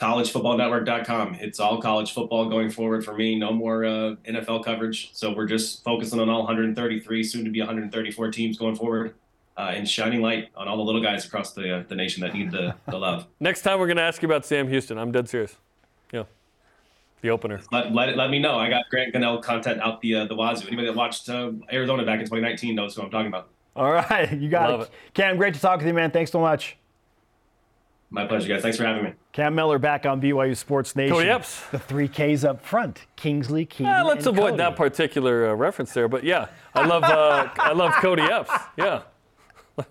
[0.00, 1.36] collegefootballnetwork.com.
[1.40, 3.38] It's all college football going forward for me.
[3.38, 5.10] No more uh, NFL coverage.
[5.14, 9.14] So we're just focusing on all 133, soon to be 134 teams going forward,
[9.56, 12.34] uh, and shining light on all the little guys across the uh, the nation that
[12.34, 13.26] need the, the love.
[13.40, 14.98] Next time we're going to ask you about Sam Houston.
[14.98, 15.56] I'm dead serious.
[16.12, 16.24] Yeah.
[17.22, 17.60] The opener.
[17.72, 18.56] Let, let, it, let me know.
[18.58, 20.66] I got Grant Gunnell content out the uh, the wazoo.
[20.66, 23.48] Anybody that watched uh, Arizona back in 2019 knows who I'm talking about.
[23.76, 24.84] All right, you got Love it.
[24.84, 24.90] it.
[25.14, 26.10] Cam, great to talk with you, man.
[26.10, 26.76] Thanks so much.
[28.10, 28.62] My pleasure, guys.
[28.62, 29.12] Thanks for having me.
[29.32, 31.16] Cam Mellor back on BYU Sports Nation.
[31.16, 31.62] Kody Epps.
[31.70, 34.58] The three Ks up front: Kingsley, Kedon, Eh, let's and avoid Kody.
[34.58, 38.50] that particular uh, reference there, but yeah, I love uh, I love Kody Epps.
[38.76, 39.02] Yeah,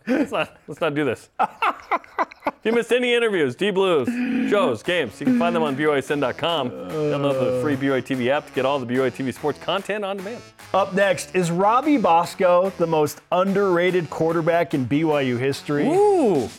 [0.07, 1.29] let's not let's not do this.
[1.39, 4.07] if you missed any interviews, D Blues,
[4.49, 6.69] shows, games, you can find them on BYSN.com.
[6.69, 10.17] Download the free BYU TV app to get all the BYU TV sports content on
[10.17, 10.41] demand.
[10.73, 15.87] Up next is Robbie Bosco, the most underrated quarterback in BYU history.
[15.87, 16.49] Ooh,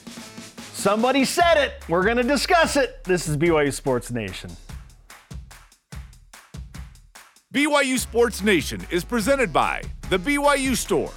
[0.75, 1.73] Somebody said it.
[1.89, 3.03] We're going to discuss it.
[3.05, 4.51] This is BYU Sports Nation.
[7.55, 11.11] BYU Sports Nation is presented by The BYU Store,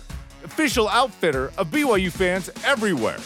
[0.47, 3.17] official outfitter of BYU fans everywhere.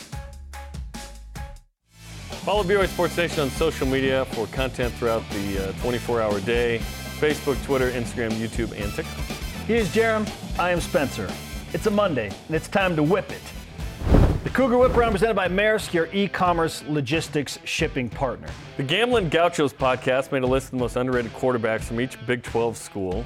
[2.41, 6.79] follow BYU Sports Nation on social media for content throughout the uh, 24-hour day:
[7.19, 9.25] Facebook, Twitter, Instagram, YouTube, and TikTok.
[9.67, 10.27] He is Jarom.
[10.57, 11.31] I am Spencer.
[11.73, 13.41] It's a Monday, and it's time to whip it.
[14.43, 18.47] The Cougar Whip Round presented by Maersk, your e-commerce logistics shipping partner.
[18.77, 22.41] The Gamblin' Gauchos podcast made a list of the most underrated quarterbacks from each Big
[22.41, 23.23] 12 school.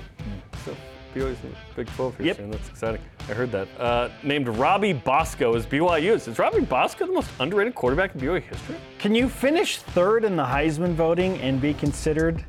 [1.15, 1.37] BYU's
[1.75, 2.35] Big 12 here Yep.
[2.37, 2.51] soon.
[2.51, 3.01] That's exciting.
[3.29, 3.67] I heard that.
[3.79, 6.27] Uh, named Robbie Bosco is BYU's.
[6.27, 8.75] Is Robbie Bosco the most underrated quarterback in BYU history?
[8.99, 12.43] Can you finish third in the Heisman voting and be considered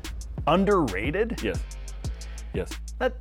[0.47, 1.39] underrated?
[1.41, 1.59] Yes.
[2.53, 2.69] Yes.
[2.99, 3.13] That,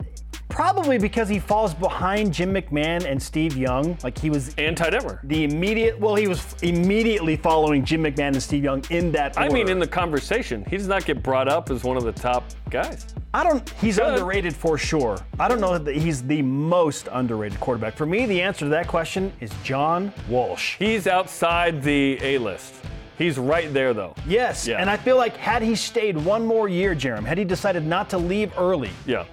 [0.48, 3.98] Probably because he falls behind Jim McMahon and Steve Young.
[4.02, 5.18] Like he was And Ty Detmer.
[5.24, 5.98] the immediate.
[5.98, 9.38] Well, he was immediately following Jim McMahon and Steve Young in that.
[9.38, 12.12] I mean, in the conversation, he does not get brought up as one of the
[12.12, 13.06] top guys.
[13.34, 13.68] I don't.
[13.80, 14.06] He's Good.
[14.14, 15.18] underrated for sure.
[15.38, 17.94] I don't know that he's the most underrated quarterback.
[17.94, 20.76] For me, the answer to that question is John Walsh.
[20.78, 22.72] He's outside the A list.
[23.18, 24.14] He's right there, though.
[24.26, 24.76] Yes, Yeah.
[24.80, 28.08] and I feel like had he stayed one more year, Jarom, had he decided not
[28.10, 29.24] to leave early, Yeah.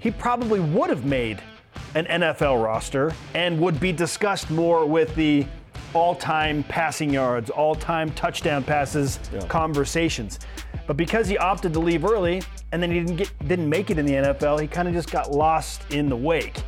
[0.00, 1.40] He probably would have made
[1.94, 5.46] an NFL roster and would be discussed more with the
[5.94, 9.40] all-time passing yards, all-time touchdown passes Yeah.
[9.46, 10.38] conversations.
[10.86, 13.98] But because he opted to leave early and then he didn't get didn't make it
[13.98, 16.58] in the NFL, he kind of just got lost in the wake.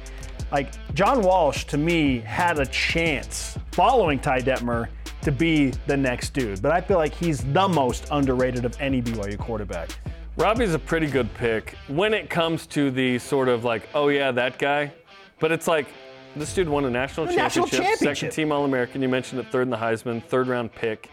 [0.51, 4.89] Like John Walsh to me had a chance following Ty Detmer
[5.23, 9.01] to be the next dude, but I feel like he's the most underrated of any
[9.01, 9.91] BYU quarterback.
[10.37, 14.31] Robbie's a pretty good pick when it comes to the sort of like, oh yeah,
[14.33, 14.93] that guy.
[15.41, 15.87] But it's like,
[16.35, 18.17] this dude won a national A championship, national championship.
[18.17, 19.03] second team All American.
[19.03, 21.11] You mentioned it, third in the Heisman, third round pick.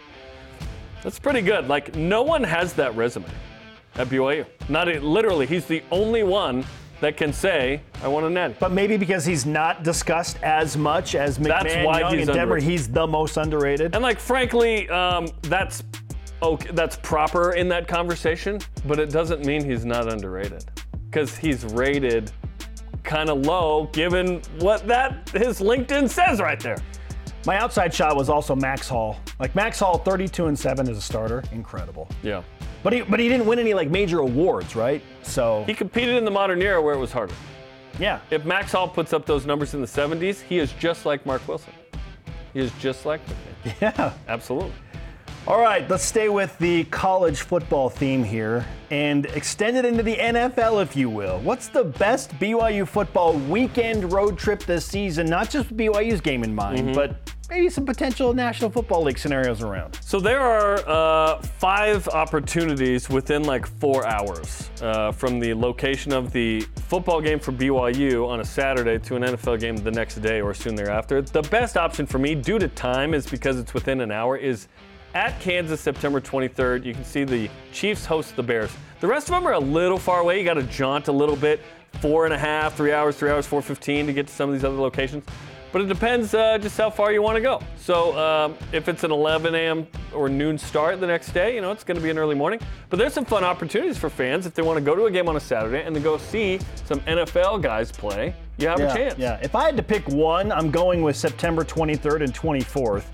[1.04, 1.68] That's pretty good.
[1.68, 3.26] Like, no one has that resume
[3.96, 4.46] at BYU.
[4.70, 6.64] Not literally, he's the only one
[7.02, 8.56] that can say, I won a natty.
[8.60, 12.36] But maybe because he's not discussed as much as McMahon, That's why Young, he's and
[12.36, 12.70] Denver, underrated.
[12.70, 13.96] he's the most underrated.
[13.96, 15.84] And like, frankly, um, that's
[16.42, 16.70] okay.
[16.74, 20.66] That's proper in that conversation, but it doesn't mean he's not underrated
[21.10, 22.32] because he's rated
[23.04, 26.78] kind of low given what that his LinkedIn says right there.
[27.46, 29.18] My outside shot was also Max Hall.
[29.40, 32.10] Like Max Hall, 32 and 7 as a starter, incredible.
[32.22, 32.44] Yeah,
[32.84, 35.02] But he, but he didn't win any like major awards, right?
[35.24, 37.34] So he competed in the modern era where it was harder.
[37.98, 41.26] yeah, If Max Hall puts up those numbers in the 70s, he is just like
[41.26, 41.74] Marc Wilson.
[42.54, 43.76] He is just like McMahon.
[43.82, 44.14] yeah.
[44.28, 44.74] Absolutely.
[45.48, 50.16] All right, let's stay with the college football theme here and extend it into the
[50.16, 51.40] NFL, if you will.
[51.40, 55.28] What's the best BYU football weekend road trip this season?
[55.28, 57.16] Not just BYU's game in mind, but
[57.50, 59.98] maybe some potential National Football League scenarios around.
[60.02, 66.32] So there are uh, five opportunities within like four hours uh, from the location of
[66.32, 70.42] the football game for BYU on a Saturday to an NFL game the next day
[70.42, 71.24] or soon thereafter.
[71.24, 74.68] The best option for me, due to time, is because it's within an hour, is
[75.14, 76.86] at Kansas September 23rd.
[76.86, 78.72] You can see the Chiefs host the Bears.
[79.00, 80.40] The rest of them are a little far away.
[80.40, 81.62] You got to jaunt a little bit.
[82.02, 84.64] Four and a half, three hours, three hours, 4:15 to get to some of these
[84.64, 85.24] other locations.
[85.72, 87.62] But it depends uh, just how far you want to go.
[87.78, 89.88] So um, if it's an 11 a.m.
[90.14, 92.60] or noon start the next day, you know it's going to be an early morning.
[92.90, 95.30] But there's some fun opportunities for fans if they want to go to a game
[95.30, 98.36] on a Saturday and then go see some NFL guys play.
[98.58, 99.18] You have a chance.
[99.18, 103.06] Yeah, if I had to pick one, I'm going with September 23rd and 24th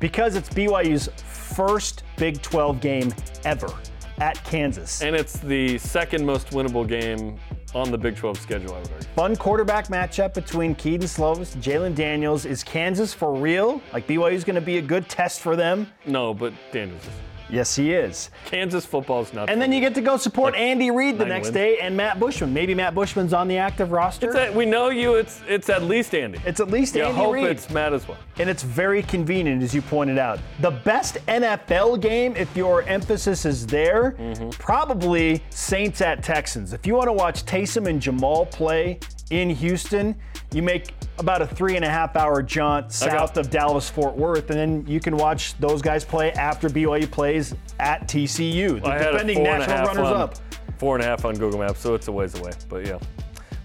[0.00, 3.72] because it's BYU's first Big 12 game ever
[4.18, 5.02] at Kansas.
[5.02, 7.38] And it's the second most winnable game
[7.74, 9.08] on the Big 12 schedule, I would argue.
[9.14, 12.44] Fun quarterback matchup between Kedon Slovis and Jalon Daniels.
[12.44, 13.80] Is Kansas for real?
[13.92, 15.86] Like BYU's going to be a good test for them?
[16.06, 17.02] No, but Daniels.
[17.02, 17.10] is.
[17.52, 18.30] Yes, he is.
[18.44, 19.50] Kansas football is not.
[19.50, 21.54] And then you get to go support Like Andy Reid the next wins.
[21.54, 22.52] day and Matt Bushman.
[22.54, 24.28] Maybe Matt Bushman's on the active roster.
[24.28, 25.14] It's at- we know you.
[25.14, 26.38] It's it's at least Andy.
[26.44, 27.46] It's at least you Andy hope Reid.
[27.46, 28.18] it's Matt as well.
[28.38, 30.38] and it's very convenient, as you pointed out.
[30.60, 34.50] The best NFL game, if your emphasis is there, mm-hmm.
[34.50, 36.72] probably Saints at Texans.
[36.72, 38.98] If you want to watch Taysom and Jamaal play
[39.30, 40.14] in Houston,
[40.52, 44.50] you make about a three and a half hour jaunt south of Dallas Fort Worth,
[44.50, 48.98] and then you can watch those guys play after BYU plays at TCU, the I
[48.98, 50.34] had defending four and a national runners on, up.
[50.78, 52.52] Four and a half on Google Maps, so it's a ways away.
[52.68, 52.98] But yeah.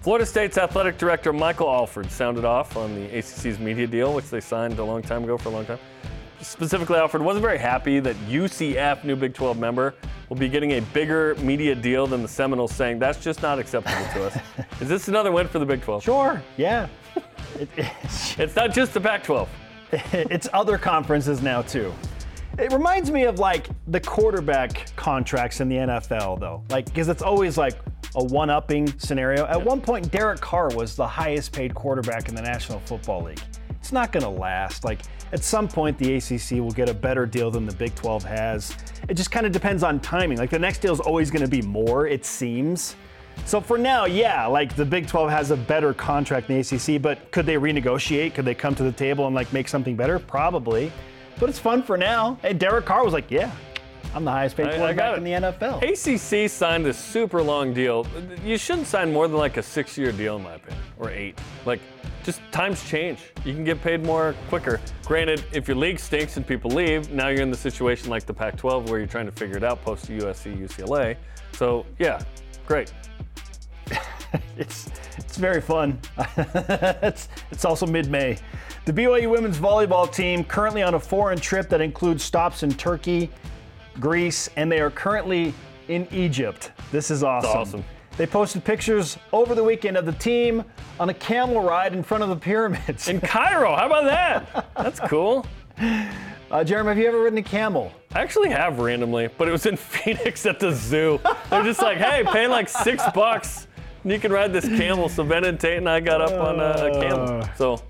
[0.02, 4.40] Florida State's athletic director Michael Alford sounded off on the ACC's media deal, which they
[4.40, 5.80] signed a long time ago for a long time.
[6.46, 9.96] Specifically, Alford wasn't very happy that UCF, new Big 12 member,
[10.30, 14.06] will be getting a bigger media deal than the Seminoles, saying that's just not acceptable
[14.14, 14.38] to us.
[14.82, 16.04] Is this another win for the Big 12?
[16.04, 16.88] Sure, yeah.
[17.60, 19.50] It- it's- It's not just the Pac 12.
[20.14, 21.94] it's other conferences now too.
[22.60, 26.64] It reminds me of like the quarterback contracts in the NFL though.
[26.70, 27.76] Like because it's always like
[28.16, 29.46] a one-upping scenario.
[29.46, 33.42] At one point Derek Carr was the highest paid quarterback in the National Football League.
[33.86, 34.84] It's not going to last.
[34.84, 38.24] Like at some point the ACC will get a better deal than the Big 12
[38.24, 38.76] has.
[39.08, 40.40] It just kind of depends on timing.
[40.40, 42.96] Like the next deal is always going to be more it seems.
[43.46, 47.00] So for now, yeah, like the Big 12 has a better contract than the ACC,
[47.00, 48.34] but could they renegotiate?
[48.34, 50.18] Could they come to the table and like make something better?
[50.18, 50.92] Probably.
[51.40, 52.40] But it's fun for now.
[52.42, 53.52] And Derek Carr was like, "Yeah,
[54.16, 58.08] I'm the highest paid quarterback in the NFL." ACC signed a super long deal.
[58.44, 61.38] You shouldn't sign more than like a six year deal, in my opinion, or eight.
[61.68, 61.82] Like,
[62.26, 63.20] just times change.
[63.46, 64.82] You can get paid more quicker.
[65.06, 68.34] Granted, if your league stinks and people leave, now you're in the situation like the
[68.34, 71.16] Pac 12 where you're trying to figure it out post USC, UCLA.
[71.52, 72.22] So, yeah,
[72.66, 72.92] great.
[74.58, 76.00] it's it's very fun.
[76.38, 78.38] it's it's also mid-May.
[78.86, 83.30] The BYU women's volleyball team currently on a foreign trip that includes stops in Turkey,
[84.00, 85.54] Greece, and they are currently
[85.88, 86.72] in Egypt.
[86.92, 87.52] This is awesome.
[87.52, 87.86] awesome.
[88.18, 90.64] They posted pictures over the weekend of the team
[91.00, 93.10] on a camel ride in front of the pyramids.
[93.10, 94.68] In Cairo, how about that?
[94.78, 95.46] That's cool.
[95.78, 97.92] Uh, Jarom, have you ever ridden a camel?
[98.14, 101.20] I actually have randomly, but it was in Phoenix at the zoo.
[101.50, 103.68] They're just like, hey, paying like six bucks,
[104.04, 105.10] and you can ride this camel.
[105.10, 107.50] So Ben and Tate and I got up on a, a camel.
[107.58, 107.82] So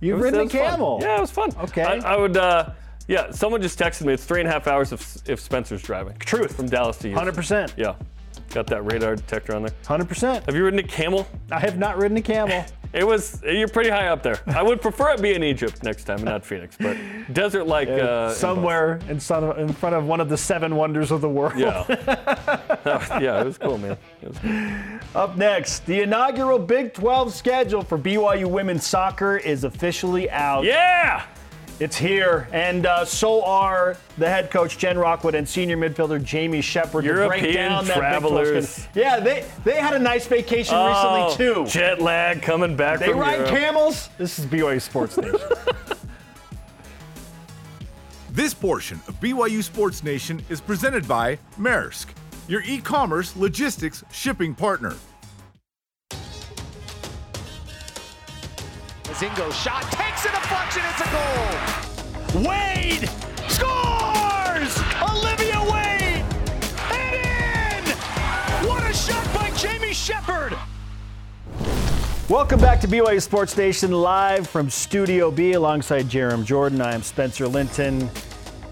[0.00, 0.60] You've was- ridden a was fun.
[0.70, 0.98] camel.
[1.00, 1.50] Yeah, it was fun.
[1.62, 1.82] Okay.
[1.82, 2.36] I, I would.
[2.36, 2.70] Uh,
[3.08, 4.12] yeah, someone just texted me.
[4.12, 6.16] It's three and a half hours if, if Spencer's driving.
[6.18, 6.54] Truth.
[6.54, 7.26] From Dallas to Houston.
[7.32, 7.72] 100%.
[7.78, 7.94] Yeah.
[8.52, 9.72] Got that radar detector on there.
[9.84, 10.44] 100%.
[10.44, 11.26] Have you ridden a camel?
[11.50, 12.64] I have not ridden a camel.
[12.92, 13.42] It was.
[13.42, 14.38] You're pretty high up there.
[14.48, 16.94] I would prefer it be in Egypt next time, and not Phoenix, but
[17.32, 19.18] desert like uh, Somewhere in, in
[19.72, 21.54] front of one of the seven wonders of the world.
[21.56, 21.86] Yeah.
[23.18, 23.96] yeah, it was cool, man.
[24.20, 25.22] It was cool.
[25.22, 30.64] Up next, the inaugural Big 12 schedule for BYU women's soccer is officially out.
[30.64, 31.24] Yeah.
[31.80, 36.60] It's here, and uh, so are the head coach Jen Rockwood and senior midfielder Jamie
[36.60, 37.02] Shepherd.
[37.02, 38.68] to break European down that Big 12 travelers.
[38.68, 39.02] schedule.
[39.02, 40.88] Yeah, they they had a nice vacation Oh,
[41.28, 41.66] recently too.
[41.70, 43.50] Jet lag coming back They from ride Europe.
[43.50, 44.10] camels.
[44.16, 45.38] This is BYU Sports Nation.
[48.30, 52.06] This portion of BYU Sports Nation is presented by Maersk,
[52.48, 54.94] your e commerce logistics shipping partner.
[59.22, 60.82] Zingo shot takes it a deflection.
[60.84, 62.44] It's a goal.
[62.44, 63.08] Wade
[63.48, 64.76] scores!
[65.00, 66.24] Olivia Wade!
[66.90, 67.96] And in!
[68.66, 70.58] What a shot by Jamie Shepherd.
[72.28, 76.80] Welcome back to BYU Sports Nation live from Studio B alongside Jarom Jordan.
[76.80, 78.10] I am Spencer Linton.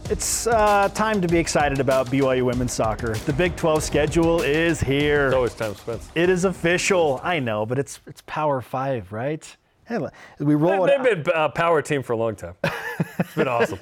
[0.08, 3.14] It's uh, time to be excited about BYU women's soccer.
[3.14, 5.26] The Big 12 schedule is here.
[5.26, 6.02] It's always time spent.
[6.16, 7.20] It is official.
[7.22, 9.46] I know, but it's it's Power Five, right?
[9.90, 9.98] Hey,
[10.38, 10.88] we roll it.
[10.88, 11.24] They've out.
[11.24, 12.54] been a power team for a long time.
[13.18, 13.78] It's been awesome.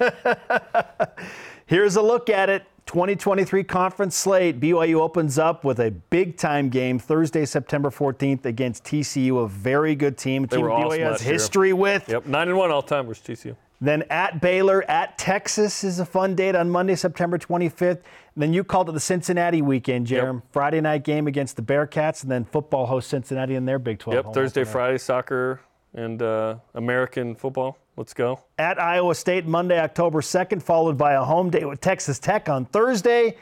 [1.67, 2.63] Here's a look at it.
[2.87, 4.59] 2023 conference slate.
[4.59, 9.93] BYU opens up with a big time game Thursday, September 14th against TCU, a very
[9.93, 10.45] good team.
[10.45, 11.33] A team were BYU awesome has last year.
[11.33, 12.09] history with.
[12.09, 13.55] Yep, nine and one all time was TCU.
[13.79, 17.91] Then at Baylor, at Texas is a fun date on Monday, September 25th.
[17.91, 18.01] And
[18.35, 20.41] then you called it the Cincinnati weekend, Jarom.
[20.41, 20.43] Yep.
[20.51, 24.15] Friday night game against the Bearcats, and then football hosts Cincinnati in their Big 12.
[24.15, 24.63] Yep, home Thursday.
[24.63, 25.61] Friday, soccer
[25.93, 27.77] and uh, American football.
[27.97, 28.41] Let's go.
[28.57, 32.65] At Iowa State, Monday, October 2nd, followed by a home date with Texas Tech on
[32.65, 33.35] Thursday.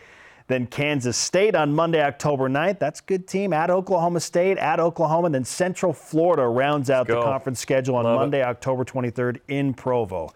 [0.47, 2.79] Then Kansas State on Monday, October 9th.
[2.79, 3.51] That's a good team.
[3.51, 5.29] At Oklahoma State, at Oklahoma.
[5.29, 8.19] Then Central Florida rounds out the conference schedule on Love it.
[8.19, 10.31] Monday, October 23rd in Provo.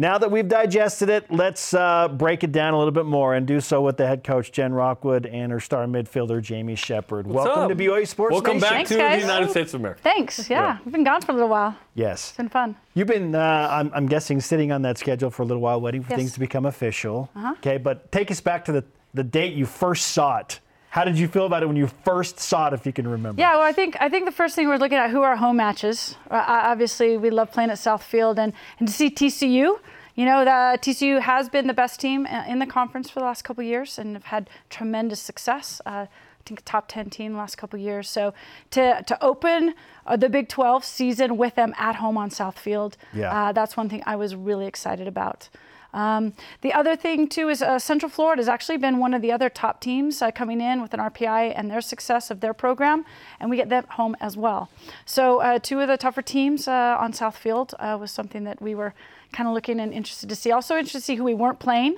[0.00, 3.44] Now that we've digested it, let's uh, break it down a little bit more and
[3.44, 7.26] do so with the head coach, Jen Rockwood, and her star midfielder, Jamie Shepherd.
[7.26, 7.68] Welcome up?
[7.68, 8.60] to BYU Sports Welcome Nation.
[8.60, 9.22] back Thanks, to guys.
[9.22, 10.00] the United States of America.
[10.04, 10.48] Thanks.
[10.48, 10.78] Yeah, Yeah.
[10.84, 11.74] we've been gone for a little while.
[11.96, 12.28] Yes.
[12.28, 12.76] It's been fun.
[12.94, 16.02] You've been, uh, I'm, I'm guessing, sitting on that schedule for a little while, waiting
[16.04, 16.12] for Yes.
[16.12, 16.20] Uh-huh.
[16.20, 17.28] things to become official.
[17.54, 18.84] Okay, but take us back to the,
[19.14, 20.60] the date you first saw it.
[20.90, 23.40] How did you feel about it when you first saw it, if you can remember?
[23.40, 25.36] Yeah, well, I think I think the first thing we're looking at who are our
[25.36, 26.16] home matches.
[26.30, 29.78] Uh, obviously, we love playing at South Field, and and to see TCU.
[30.14, 33.26] You know, the TCU has been the best team uh, in the conference for the
[33.26, 35.80] last couple of years, and have had tremendous success.
[35.86, 38.08] Uh, I think top 10 team last couple of years.
[38.08, 38.32] So
[38.70, 39.74] to to open
[40.06, 43.30] uh, the Big 12 season with them at home on South Field, Yeah.
[43.48, 45.50] uh, that's one thing I was really excited about.
[45.94, 49.32] Um, the other thing too is uh, Central Florida has actually been one of the
[49.32, 53.04] other top teams uh, coming in with an RPI and their success of their program,
[53.40, 54.68] and we get them home as well.
[55.06, 58.60] So uh, two of the tougher teams uh, on South Field uh, was something that
[58.60, 58.94] we were
[59.32, 60.52] kind of looking and interested to see.
[60.52, 61.96] Also interested to see who we weren't playing.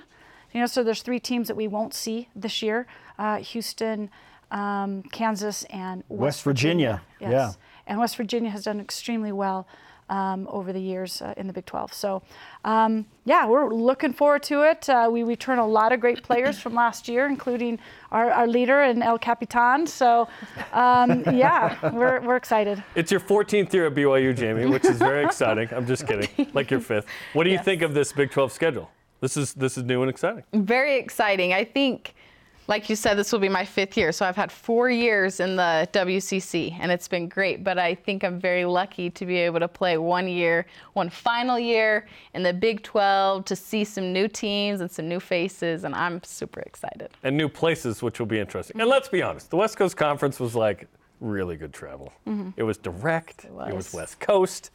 [0.52, 2.86] You know, so there's three teams that we won't see this year:
[3.18, 4.10] uh, Houston,
[4.52, 7.02] um, Kansas, and West, West Virginia.
[7.20, 7.30] Yes.
[7.30, 7.52] Yeah.
[7.86, 9.66] And West Virginia has done extremely well
[10.10, 11.92] um, over the years uh, in the Big 12.
[11.94, 12.22] So,
[12.64, 14.88] um, yeah, we're looking forward to it.
[14.88, 17.78] Uh, we return a lot of great players from last year, including
[18.10, 19.86] our, our leader and El Capitan.
[19.86, 20.28] So,
[20.72, 22.82] um, yeah, we're, we're excited.
[22.94, 25.68] It's your 14th year at BYU, Jamie, which is very exciting.
[25.72, 26.28] I'm just kidding.
[26.52, 27.06] Like your fifth.
[27.32, 27.64] What do you Yes.
[27.64, 28.90] think of this Big 12 schedule?
[29.20, 30.42] This is this is new and exciting.
[30.52, 31.52] very exciting.
[31.52, 32.14] I think,
[32.70, 34.12] like you said, this will be my fifth year.
[34.12, 37.64] So I've had four years in the WCC, and it's been great.
[37.64, 41.58] But I think I'm very lucky to be able to play one year, one final
[41.58, 45.96] year in the Big 12 to see some new teams and some new faces, and
[45.96, 47.10] I'm super excited.
[47.24, 48.80] And new places, which will be interesting.
[48.80, 50.86] And let's be honest, the West Coast Conference was like
[51.18, 52.12] really good travel.
[52.28, 52.50] Mm-hmm.
[52.56, 53.46] It was direct.
[53.46, 53.74] It was.
[53.74, 53.94] was.
[53.94, 54.70] West Coast.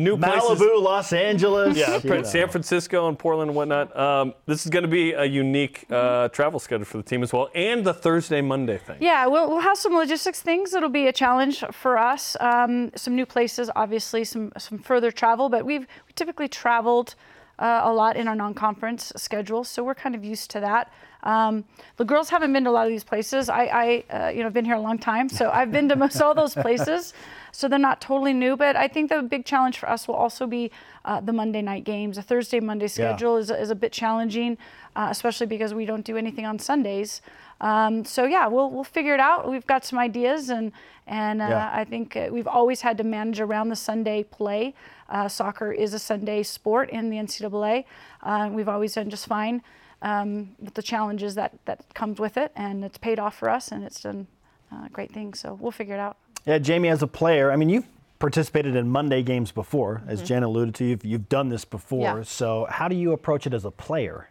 [0.00, 0.60] New places.
[0.60, 1.76] Malibu, Los Angeles.
[1.76, 2.22] Yeah, you know.
[2.22, 3.96] San Francisco and Portland and whatnot.
[3.96, 7.32] Um, this is going to be a unique uh, travel schedule for the team as
[7.32, 8.98] well, and the Thursday Monday thing.
[9.00, 10.74] Yeah, we'll, we'll have some logistics things.
[10.74, 12.36] It'll be a challenge for us.
[12.40, 17.14] Um, some new places, obviously, some some further travel, but we've we typically traveled
[17.58, 20.92] uh, a lot in our non-conference schedule, so we're kind of used to that.
[21.22, 21.64] Um,
[21.98, 23.50] the girls haven't been to a lot of these places.
[23.50, 23.64] I,
[24.10, 26.34] I uh, you know, been here a long time, so I've been to most all
[26.34, 27.12] those places.
[27.52, 30.46] So they're not totally new, but I think the big challenge for us will also
[30.46, 30.70] be
[31.04, 32.18] uh, the Monday night games.
[32.18, 34.56] A Thursday Monday schedule is, is a bit challenging,
[34.96, 37.22] uh, especially because we don't do anything on Sundays.
[37.60, 39.50] Um, so yeah, we'll we'll figure it out.
[39.50, 40.72] We've got some ideas, and
[41.06, 41.70] and uh, Yeah.
[41.72, 44.74] I think uh, we've always had to manage around the Sunday play.
[45.08, 47.84] Uh, soccer is a Sunday sport in the NCAA.
[48.22, 49.60] Uh, we've always done just fine
[50.02, 53.72] um, with the challenges that that comes with it, and it's paid off for us,
[53.72, 54.26] and it's done
[54.72, 55.40] uh, great things.
[55.40, 56.16] So we'll figure it out.
[56.46, 57.86] Yeah, Jamie, as a player, I mean, you've
[58.18, 60.10] participated in Monday games before, Mm-hmm.
[60.10, 60.84] as Jen alluded to.
[60.84, 62.02] You've, you've done this before.
[62.18, 62.22] Yeah.
[62.22, 64.28] So, how do you approach it as a player?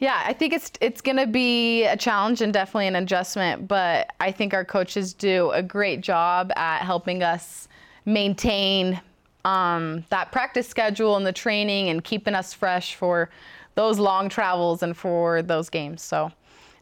[0.00, 4.12] Yeah, I think it's it's going to be a challenge and definitely an adjustment, but
[4.18, 7.68] I think our coaches do a great job at helping us
[8.04, 9.00] maintain
[9.44, 13.30] um, that practice schedule and the training and keeping us fresh for
[13.76, 16.02] those long travels and for those games.
[16.02, 16.32] So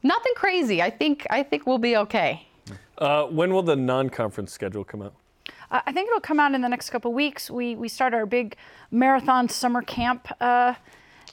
[0.02, 0.80] nothing crazy.
[0.80, 2.46] I think I think we'll be okay.
[2.98, 5.14] Uh, when will the non-conference schedule come out?
[5.70, 7.50] I think it'll come out in the next couple weeks.
[7.50, 8.56] We we start our big
[8.90, 10.74] marathon summer camp uh,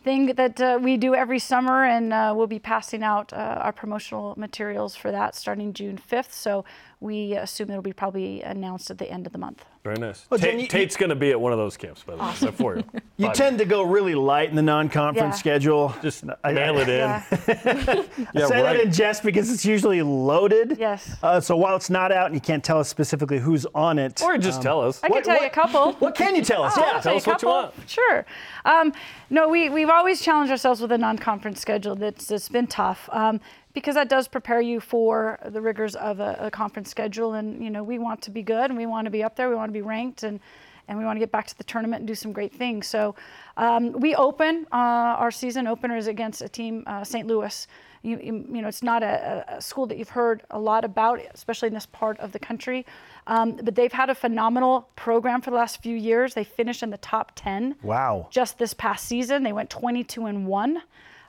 [0.03, 3.73] thing that uh, we do every summer, and uh, we'll be passing out uh, our
[3.73, 6.31] promotional materials for that starting June 5th.
[6.31, 6.65] So
[6.99, 9.63] we assume it'll be probably announced at the end of the month.
[9.83, 10.25] Very nice.
[10.29, 12.23] Well, Ta- Jen, you- Tate's going to be at one of those camps, by the
[12.23, 12.33] way.
[12.35, 12.83] So for you.
[13.19, 15.39] You tend to go really light in the non-conference Yeah.
[15.39, 15.95] schedule.
[16.03, 16.97] Just I- mail it in.
[16.97, 17.23] Yeah.
[17.31, 18.05] I say
[18.61, 20.77] that in jest because it's usually loaded.
[20.79, 21.15] Yes.
[21.23, 24.21] Uh, so while it's not out and you can't tell us specifically who's on it,
[24.21, 24.99] Or just tell us.
[25.03, 25.93] I can What- tell you a couple.
[25.93, 26.73] what can you tell us?
[26.77, 26.91] Oh, yeah.
[26.95, 27.71] I'll tell you us a what you couple.
[27.77, 27.89] want.
[27.89, 28.25] Sure.
[28.65, 28.93] Um,
[29.29, 33.39] no, we, we've always challenged ourselves with a non-conference schedule that's, that's been tough um,
[33.77, 37.35] because that does prepare you for the rigors of a, a conference schedule.
[37.35, 39.49] And, you know, we want to be good and we want to be up there.
[39.49, 40.39] We want to be ranked and,
[40.87, 42.87] and we want to get back to the tournament and do some great things.
[42.87, 43.13] So
[43.55, 47.27] um, we open uh, our season openers against a team, uh, St.
[47.27, 47.67] Louis.
[48.01, 51.19] You, you, you know, it's not a, a school that you've heard a lot about,
[51.35, 52.83] especially in this part of the country.
[53.27, 56.33] Um, but they've had a phenomenal program for the last few years.
[56.33, 58.27] They finished in the top 10 Wow.
[58.31, 59.43] just this past season.
[59.43, 60.81] They went 22 and one.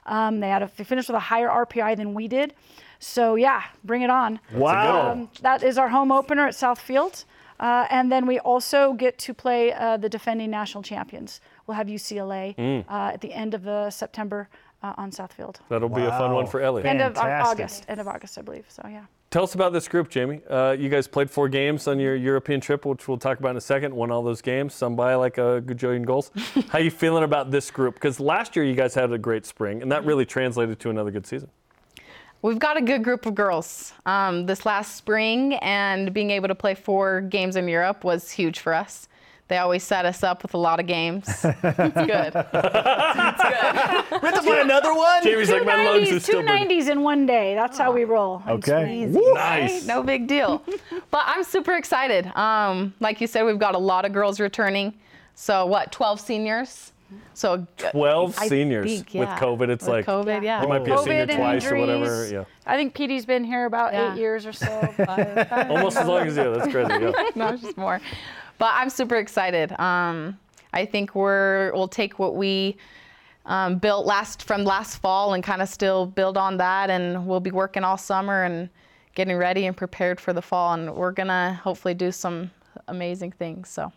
[0.05, 2.53] Um, they had a, they finished with a higher RPI than we did.
[2.99, 4.39] So yeah, bring it on.
[4.53, 5.11] Wow.
[5.11, 7.25] Um, that is our home opener at South Field.
[7.59, 11.41] Uh, and then we also get to play uh, the defending national champions.
[11.67, 12.85] We'll have UCLA Mm.
[12.89, 14.47] uh, at the end of uh, September
[14.81, 15.57] uh, on Southfield.
[15.67, 16.83] That'll be a fun one for Ellie.
[16.85, 17.83] End of August.
[17.89, 18.65] End of August, I believe.
[18.69, 19.05] So yeah.
[19.31, 20.41] Tell us about this group, Jamie.
[20.49, 23.57] Uh, you guys played four games on your European trip, which we'll talk about in
[23.57, 23.95] a second.
[23.95, 26.31] Won all those games, some by like a gajillion goals.
[26.69, 27.93] How you feeling about this group?
[27.93, 31.11] Because last year you guys had a great spring, and that really translated to another
[31.11, 31.51] good season.
[32.41, 33.93] We've got a good group of girls.
[34.07, 38.59] Um, this last spring and being able to play four games in Europe was huge
[38.59, 39.08] for us.
[39.49, 41.25] They always set us up with a lot of games.
[41.43, 42.33] it's good.
[42.35, 45.23] We have to play another one?
[45.23, 46.69] Jamie's like, my lungs are 90s, still two burning.
[46.69, 47.55] 90s in one day.
[47.55, 48.43] That's how we roll.
[48.47, 49.05] Okay.
[49.05, 49.13] Sweden.
[49.13, 49.33] Woo.
[49.33, 49.85] Nice.
[49.87, 50.63] No big deal.
[51.11, 52.27] but I'm super excited.
[52.37, 54.93] Um, like you said, we've got a lot of girls returning.
[55.33, 56.91] So what, 12 seniors?
[57.33, 59.29] So 12 I seniors think, with.
[59.29, 59.69] COVID.
[59.69, 60.61] It's With like COVID, yeah.
[60.61, 62.03] you might be a COVID senior and twice or whatever.
[62.03, 62.31] injuries.
[62.33, 62.43] Yeah.
[62.67, 64.13] I think Petey's been here about Yeah.
[64.13, 64.67] eight years or so.
[64.95, 66.53] Five- five- Almost as long as you.
[66.55, 66.91] That's crazy.
[66.91, 67.29] Yeah.
[67.33, 67.99] no, just more.
[68.59, 69.71] But I'm super excited.
[69.79, 70.37] Um,
[70.73, 72.77] I think we're we'll take what we
[73.47, 77.39] um, built last from last fall and kind of still build on that, and we'll
[77.39, 78.69] be working all summer and
[79.15, 82.51] getting ready and prepared for the fall, and we're gonna hopefully do some
[82.87, 83.69] amazing things.
[83.69, 83.91] So.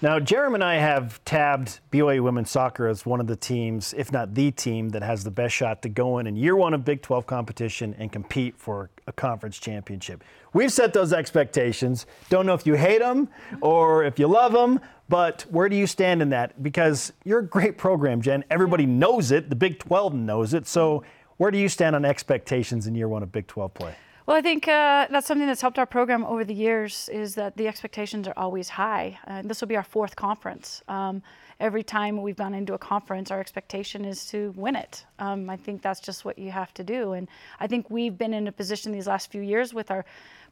[0.00, 4.12] Now, Jarom and I have tabbed BYU women's soccer as one of the teams, if
[4.12, 6.84] not the team, that has the best shot to go in in year one of
[6.84, 10.22] Big 12 competition and compete for a conference championship.
[10.52, 12.06] We've set those expectations.
[12.30, 13.28] Don't know if you hate them
[13.60, 14.78] or if you love them,
[15.08, 16.62] but where do you stand in that?
[16.62, 18.44] Because you're a great program, Jen.
[18.52, 19.50] Everybody knows it.
[19.50, 20.68] The Big 12 knows it.
[20.68, 21.02] So,
[21.38, 23.96] where do you stand on expectations in year one of Big 12 play?
[24.28, 27.56] Well, I think uh, that's something that's helped our program over the years is that
[27.56, 29.18] the expectations are always high.
[29.26, 30.82] Uh, this will be our fourth conference.
[30.86, 31.22] Um,
[31.60, 35.06] every time we've gone into a conference, our expectation is to win it.
[35.18, 37.14] Um, I think that's just what you have to do.
[37.14, 37.26] And
[37.58, 40.04] I think we've been in a position these last few years with our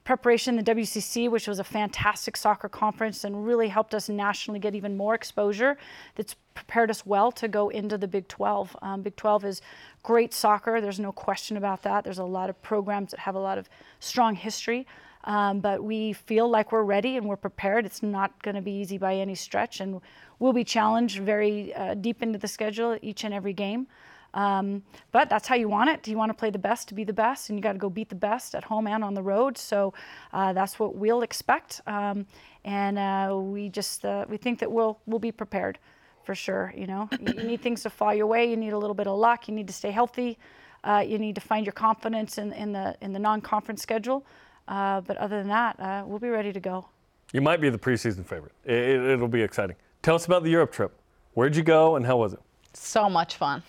[0.07, 4.73] preparation, the WCC, which was a fantastic soccer conference and really helped us nationally get
[4.75, 5.77] even more exposure.
[6.15, 8.77] That's prepared us well to go into the Big 12.
[8.83, 9.63] Um, Big 12 is
[10.05, 10.81] great soccer.
[10.81, 12.05] There's no question about that.
[12.05, 14.87] There's a lot of programs that have a lot of strong history.
[15.25, 17.85] Um, but we feel like we're ready and we're prepared.
[17.85, 20.01] It's not going to be easy by any stretch, and
[20.39, 23.89] we'll be challenged very uh, deep into the schedule each and every game.
[24.37, 24.83] Um,
[25.13, 26.03] but that's how you want it.
[26.03, 27.79] Do you want to play the best to be the best, and you got to
[27.79, 29.57] go beat the best at home and on the road.
[29.57, 29.95] So
[30.33, 32.27] uh, that's what we'll expect, um,
[32.65, 35.79] and uh, we just uh, we think that we'll we'll be prepared
[36.23, 36.73] for sure.
[36.77, 38.49] You know, you, need things to fall your way.
[38.51, 39.49] You need a little bit of luck.
[39.49, 40.39] You need to stay healthy.
[40.85, 44.27] Uh, you need to find your confidence in, in the in the non-conference schedule.
[44.69, 46.87] Uh, but other than that, uh, we'll be ready to go.
[47.33, 48.53] You might be the preseason favorite.
[48.65, 49.77] It, it'll be exciting.
[50.03, 50.93] Tell us about the Europe trip.
[51.33, 52.41] Where'd you go and how was it?
[52.79, 53.63] So much fun.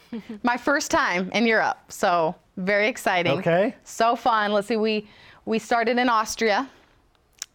[0.43, 3.39] My first time in Europe, so very exciting.
[3.39, 3.73] Okay.
[3.83, 4.51] So fun.
[4.51, 5.07] Let's see, we
[5.45, 6.69] we started in Austria,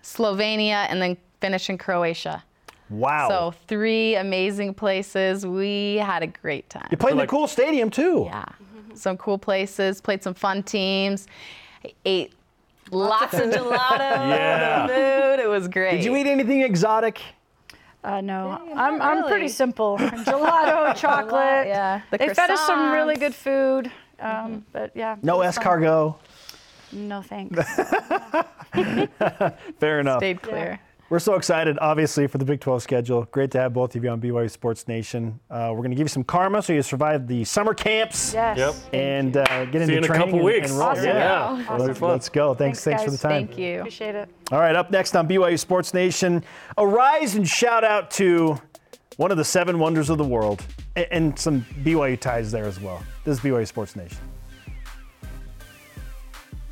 [0.03, 2.43] Slovenia, and then finished in Croatia.
[2.91, 3.29] Wow.
[3.29, 5.47] So three amazing places.
[5.47, 6.89] We had a great time.
[6.91, 8.25] you played in like- a cool stadium too.
[8.27, 8.45] Yeah,
[8.95, 10.01] some cool places.
[10.01, 11.27] Played some fun teams.
[12.05, 12.33] Ate
[12.91, 13.99] lots of gelato.
[14.01, 14.87] Yeah.
[15.37, 15.43] Food.
[15.43, 15.93] It was great.
[15.97, 17.21] Did you eat anything exotic?
[18.05, 19.97] Uh, no, Yeah, I'm, not I'm pretty simple.
[19.99, 21.67] Gelato, chocolate.
[21.69, 22.01] yeah.
[22.11, 23.91] The they fed us some really good food.
[24.19, 25.17] Um, But yeah.
[25.23, 25.65] No it was fun.
[25.65, 26.17] escargot.
[26.93, 27.57] No thanks.
[29.81, 30.19] Fair enough.
[30.19, 30.79] Stayed clear.
[31.13, 33.29] We're so excited, obviously, for the Big 12 schedule.
[33.33, 35.39] Great to have both of you on BYU Sports Nation.
[35.51, 38.57] Uh, we're going to give you some karma so you survive the summer camps yes.
[38.57, 38.75] Yep.
[38.95, 40.71] and uh, get into See you in a training couple and- weeks.
[40.71, 40.89] and roll.
[40.89, 41.05] Awesome.
[41.05, 41.59] Yeah.
[41.59, 41.77] Yeah.
[41.77, 42.55] Let's, let's go.
[42.55, 43.47] Thanks, Thanks, thanks, for the time.
[43.47, 43.81] Thank you.
[43.81, 44.31] Appreciate it.
[44.53, 46.43] All right, up next on BYU Sports Nation,
[46.79, 48.59] a rise and shout out to
[49.19, 50.65] one of the seven wonders of the world
[50.97, 53.03] a- and some BYU ties there as well.
[53.25, 54.17] This is BYU Sports Nation.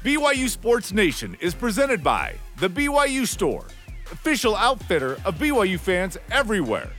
[0.03, 3.67] BYU Sports Nation is presented by The BYU Store,
[4.13, 6.91] official outfitter of BYU fans everywhere.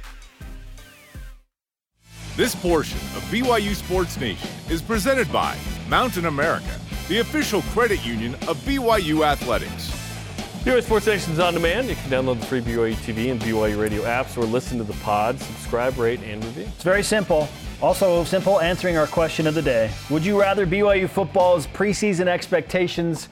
[2.37, 5.57] This portion of BYU Sports Nation is presented by
[5.89, 9.91] Mountain America, the official credit union of BYU Athletics.
[10.63, 11.89] BYU Sports Nation's on demand.
[11.89, 14.93] You can download the free BYU TV and BYU radio apps or listen to the
[15.01, 16.67] pod, subscribe, rate, and review.
[16.73, 17.49] It's very simple.
[17.81, 19.91] Also simple answering our question of the day.
[20.09, 23.27] Would you rather BYU football's preseason expectations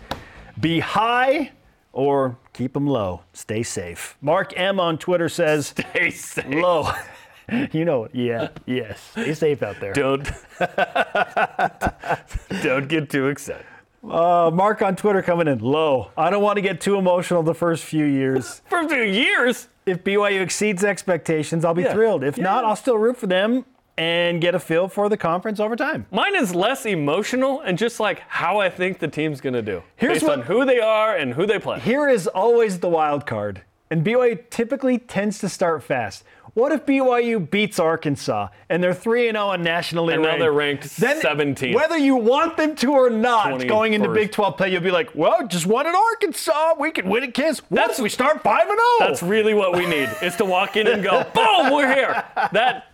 [0.59, 1.51] be high
[1.93, 3.22] or keep them low?
[3.32, 4.18] Stay safe.
[4.22, 6.45] Mark M on Twitter says Stay safe.
[6.53, 6.89] low.
[7.72, 8.99] you know, yeah, yes.
[9.12, 9.93] Stay safe out there.
[9.93, 10.30] Don't
[12.62, 13.66] don't get too excited.
[14.03, 16.12] Uh, Mark on Twitter coming in low.
[16.18, 18.62] I don't want to get too emotional the first few years.
[18.70, 21.93] For a few years, If BYU exceeds expectations, I'll be Yeah.
[21.93, 22.24] thrilled.
[22.24, 22.43] If Yeah.
[22.43, 23.66] not, I'll still root for them
[24.00, 26.06] and get a feel for the conference over time.
[26.10, 30.14] mine is less emotional and just like how I think the team's gonna do, Here's
[30.14, 31.80] based what- on who they are and who they play.
[31.80, 36.24] Here is always the wild card, and BYU typically tends to start fast.
[36.56, 40.39] What if BYU beats Arkansas and they're 3 0 and oh nationally And now ranked?
[40.39, 41.76] they're ranked 17th.
[41.76, 45.10] Whether you want them to or not, going into Big 12 play, you'll be like,
[45.14, 46.74] well, just won at Arkansas.
[46.80, 47.62] We can win at Kansas.
[47.70, 48.78] What That's- if we start 5 0?
[49.00, 52.24] That's really what we need is to walk in and go, boom, we're here.
[52.52, 52.88] That-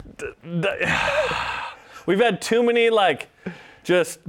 [2.06, 3.30] we've had too many like
[3.84, 4.20] just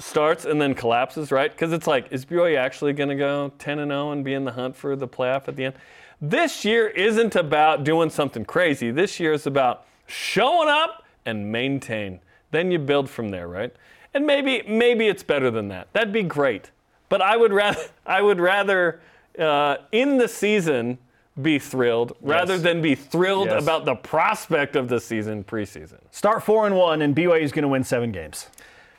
[0.00, 1.50] starts and then collapses, right?
[1.50, 4.44] Because it's like, is BYU actually going to go 10 and 0 and be in
[4.44, 5.74] the hunt for the playoff at the end?
[6.20, 8.90] This year isn't about doing something crazy.
[8.90, 12.20] This year is about showing up and maintain.
[12.50, 13.74] Then you build from there, right?
[14.14, 15.92] And maybe maybe it's better than that.
[15.92, 16.70] That'd be great.
[17.08, 19.00] But I would rather I would rather
[19.38, 20.98] uh, in the season
[21.40, 22.62] be thrilled rather Yes.
[22.62, 23.62] than be thrilled Yes.
[23.62, 25.98] about the prospect of the season preseason.
[26.10, 28.48] Start 4 and 1, and BYU is going to win seven games.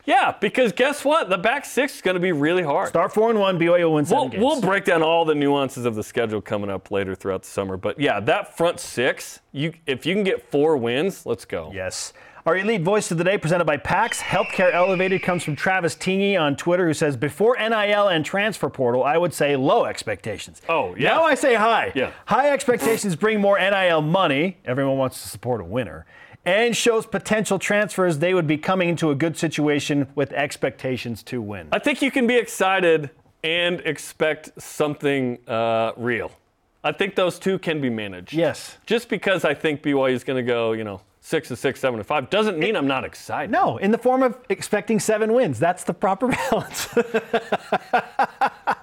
[0.03, 1.29] Yeah, because guess what?
[1.29, 2.89] The back six is going to be really hard.
[2.89, 4.43] Start 4 and 1, BYU will win 7 We'll, games.
[4.43, 7.75] we'll break down all the nuances of the schedule coming up later throughout the summer.
[7.77, 11.71] But yeah, that front six, you if you can get four wins, let's go.
[11.73, 12.13] Yes.
[12.45, 16.37] Our elite voice of the day, presented by PAX Healthcare Elevated, comes from Travis Teeny
[16.37, 20.61] on Twitter, who says, "Before NIL and transfer portal, I would say low expectations.
[20.69, 21.09] Oh, yeah.
[21.09, 21.91] Now I say high.
[21.95, 22.11] Yeah.
[22.27, 24.57] High expectations bring more NIL money.
[24.63, 26.05] Everyone wants to support a winner."
[26.45, 31.41] And shows potential transfers they would be coming into a good situation with expectations to
[31.41, 31.69] win.
[31.71, 33.09] I think you can be excited
[33.43, 36.31] and expect something uh, real.
[36.83, 38.33] I think those two can be managed.
[38.33, 38.77] Yes.
[38.85, 41.97] Just because I think BYU is going to go, you know, six to six, seven
[41.97, 43.49] to five, doesn't mean I'm not excited.
[43.49, 45.57] No, in the form of expecting seven wins.
[45.57, 46.85] That's the proper balance.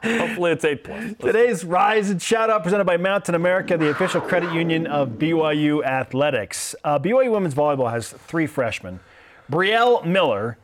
[0.03, 1.14] Hopefully it's eight plus.
[1.20, 5.84] Today's Rise and Shout Out presented by Mountain America, the official credit union of BYU
[5.84, 6.74] Athletics.
[6.82, 8.99] Uh, BYU Women's Volleyball has three freshmen
[9.51, 10.59] Brielle Miller,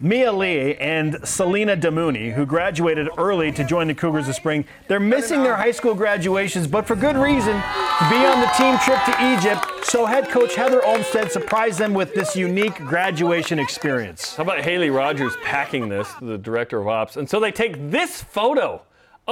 [0.00, 4.64] Mia Lee, and Selena Damuni, who graduated early to join the Cougars this spring.
[4.88, 8.78] They're missing their high school graduations, but for good reason to be on the team
[8.78, 9.84] trip to Egypt.
[9.84, 14.36] So head coach Heather Olmstead surprised them with this unique graduation experience.
[14.36, 17.16] How about Haley Rogers packing this, the director of ops?
[17.16, 18.82] And so they take this photo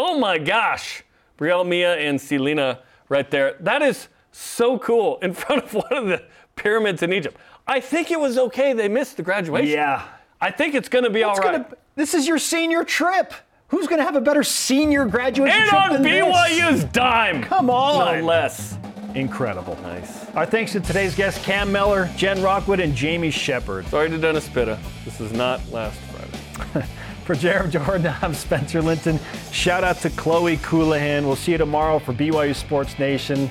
[0.01, 1.03] Oh my gosh.
[1.37, 3.57] Brielle, Mia, and Selena right there.
[3.59, 6.23] That is so cool in front of one of the
[6.55, 7.37] pyramids in Egypt.
[7.67, 9.71] I think it was okay they missed the graduation.
[9.71, 10.05] Yeah.
[10.41, 11.53] I think it's going to be all It's right.
[11.53, 13.33] gonna- this is your senior trip.
[13.69, 16.25] Who's going to have a better senior graduation And trip on than this?
[16.25, 17.43] BYU's dime.
[17.43, 18.21] Come on.
[18.21, 18.79] No less.
[19.15, 19.77] Incredible.
[19.83, 20.27] Nice.
[20.35, 23.87] Our thanks to today's guests, Cam Mellor, Jen Rockwood, and Jamie Shepherd.
[23.89, 24.79] Sorry to Dennis Pitta.
[25.05, 26.87] This is not last Friday.
[27.25, 29.19] For Jarom Jordan, I'm Spencer Linton.
[29.53, 31.25] Shout out to Chloe Coolahan.
[31.25, 33.51] We'll see you tomorrow for BYU Sports Nation.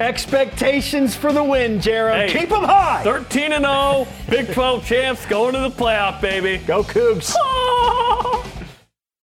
[0.00, 2.26] Expectations for the win, Jarom.
[2.26, 3.02] Hey, Keep them high.
[3.04, 6.56] 13 and 0, Big 12 champs going to the playoff, baby.
[6.66, 7.34] Go Cougs.
[7.36, 8.46] Oh!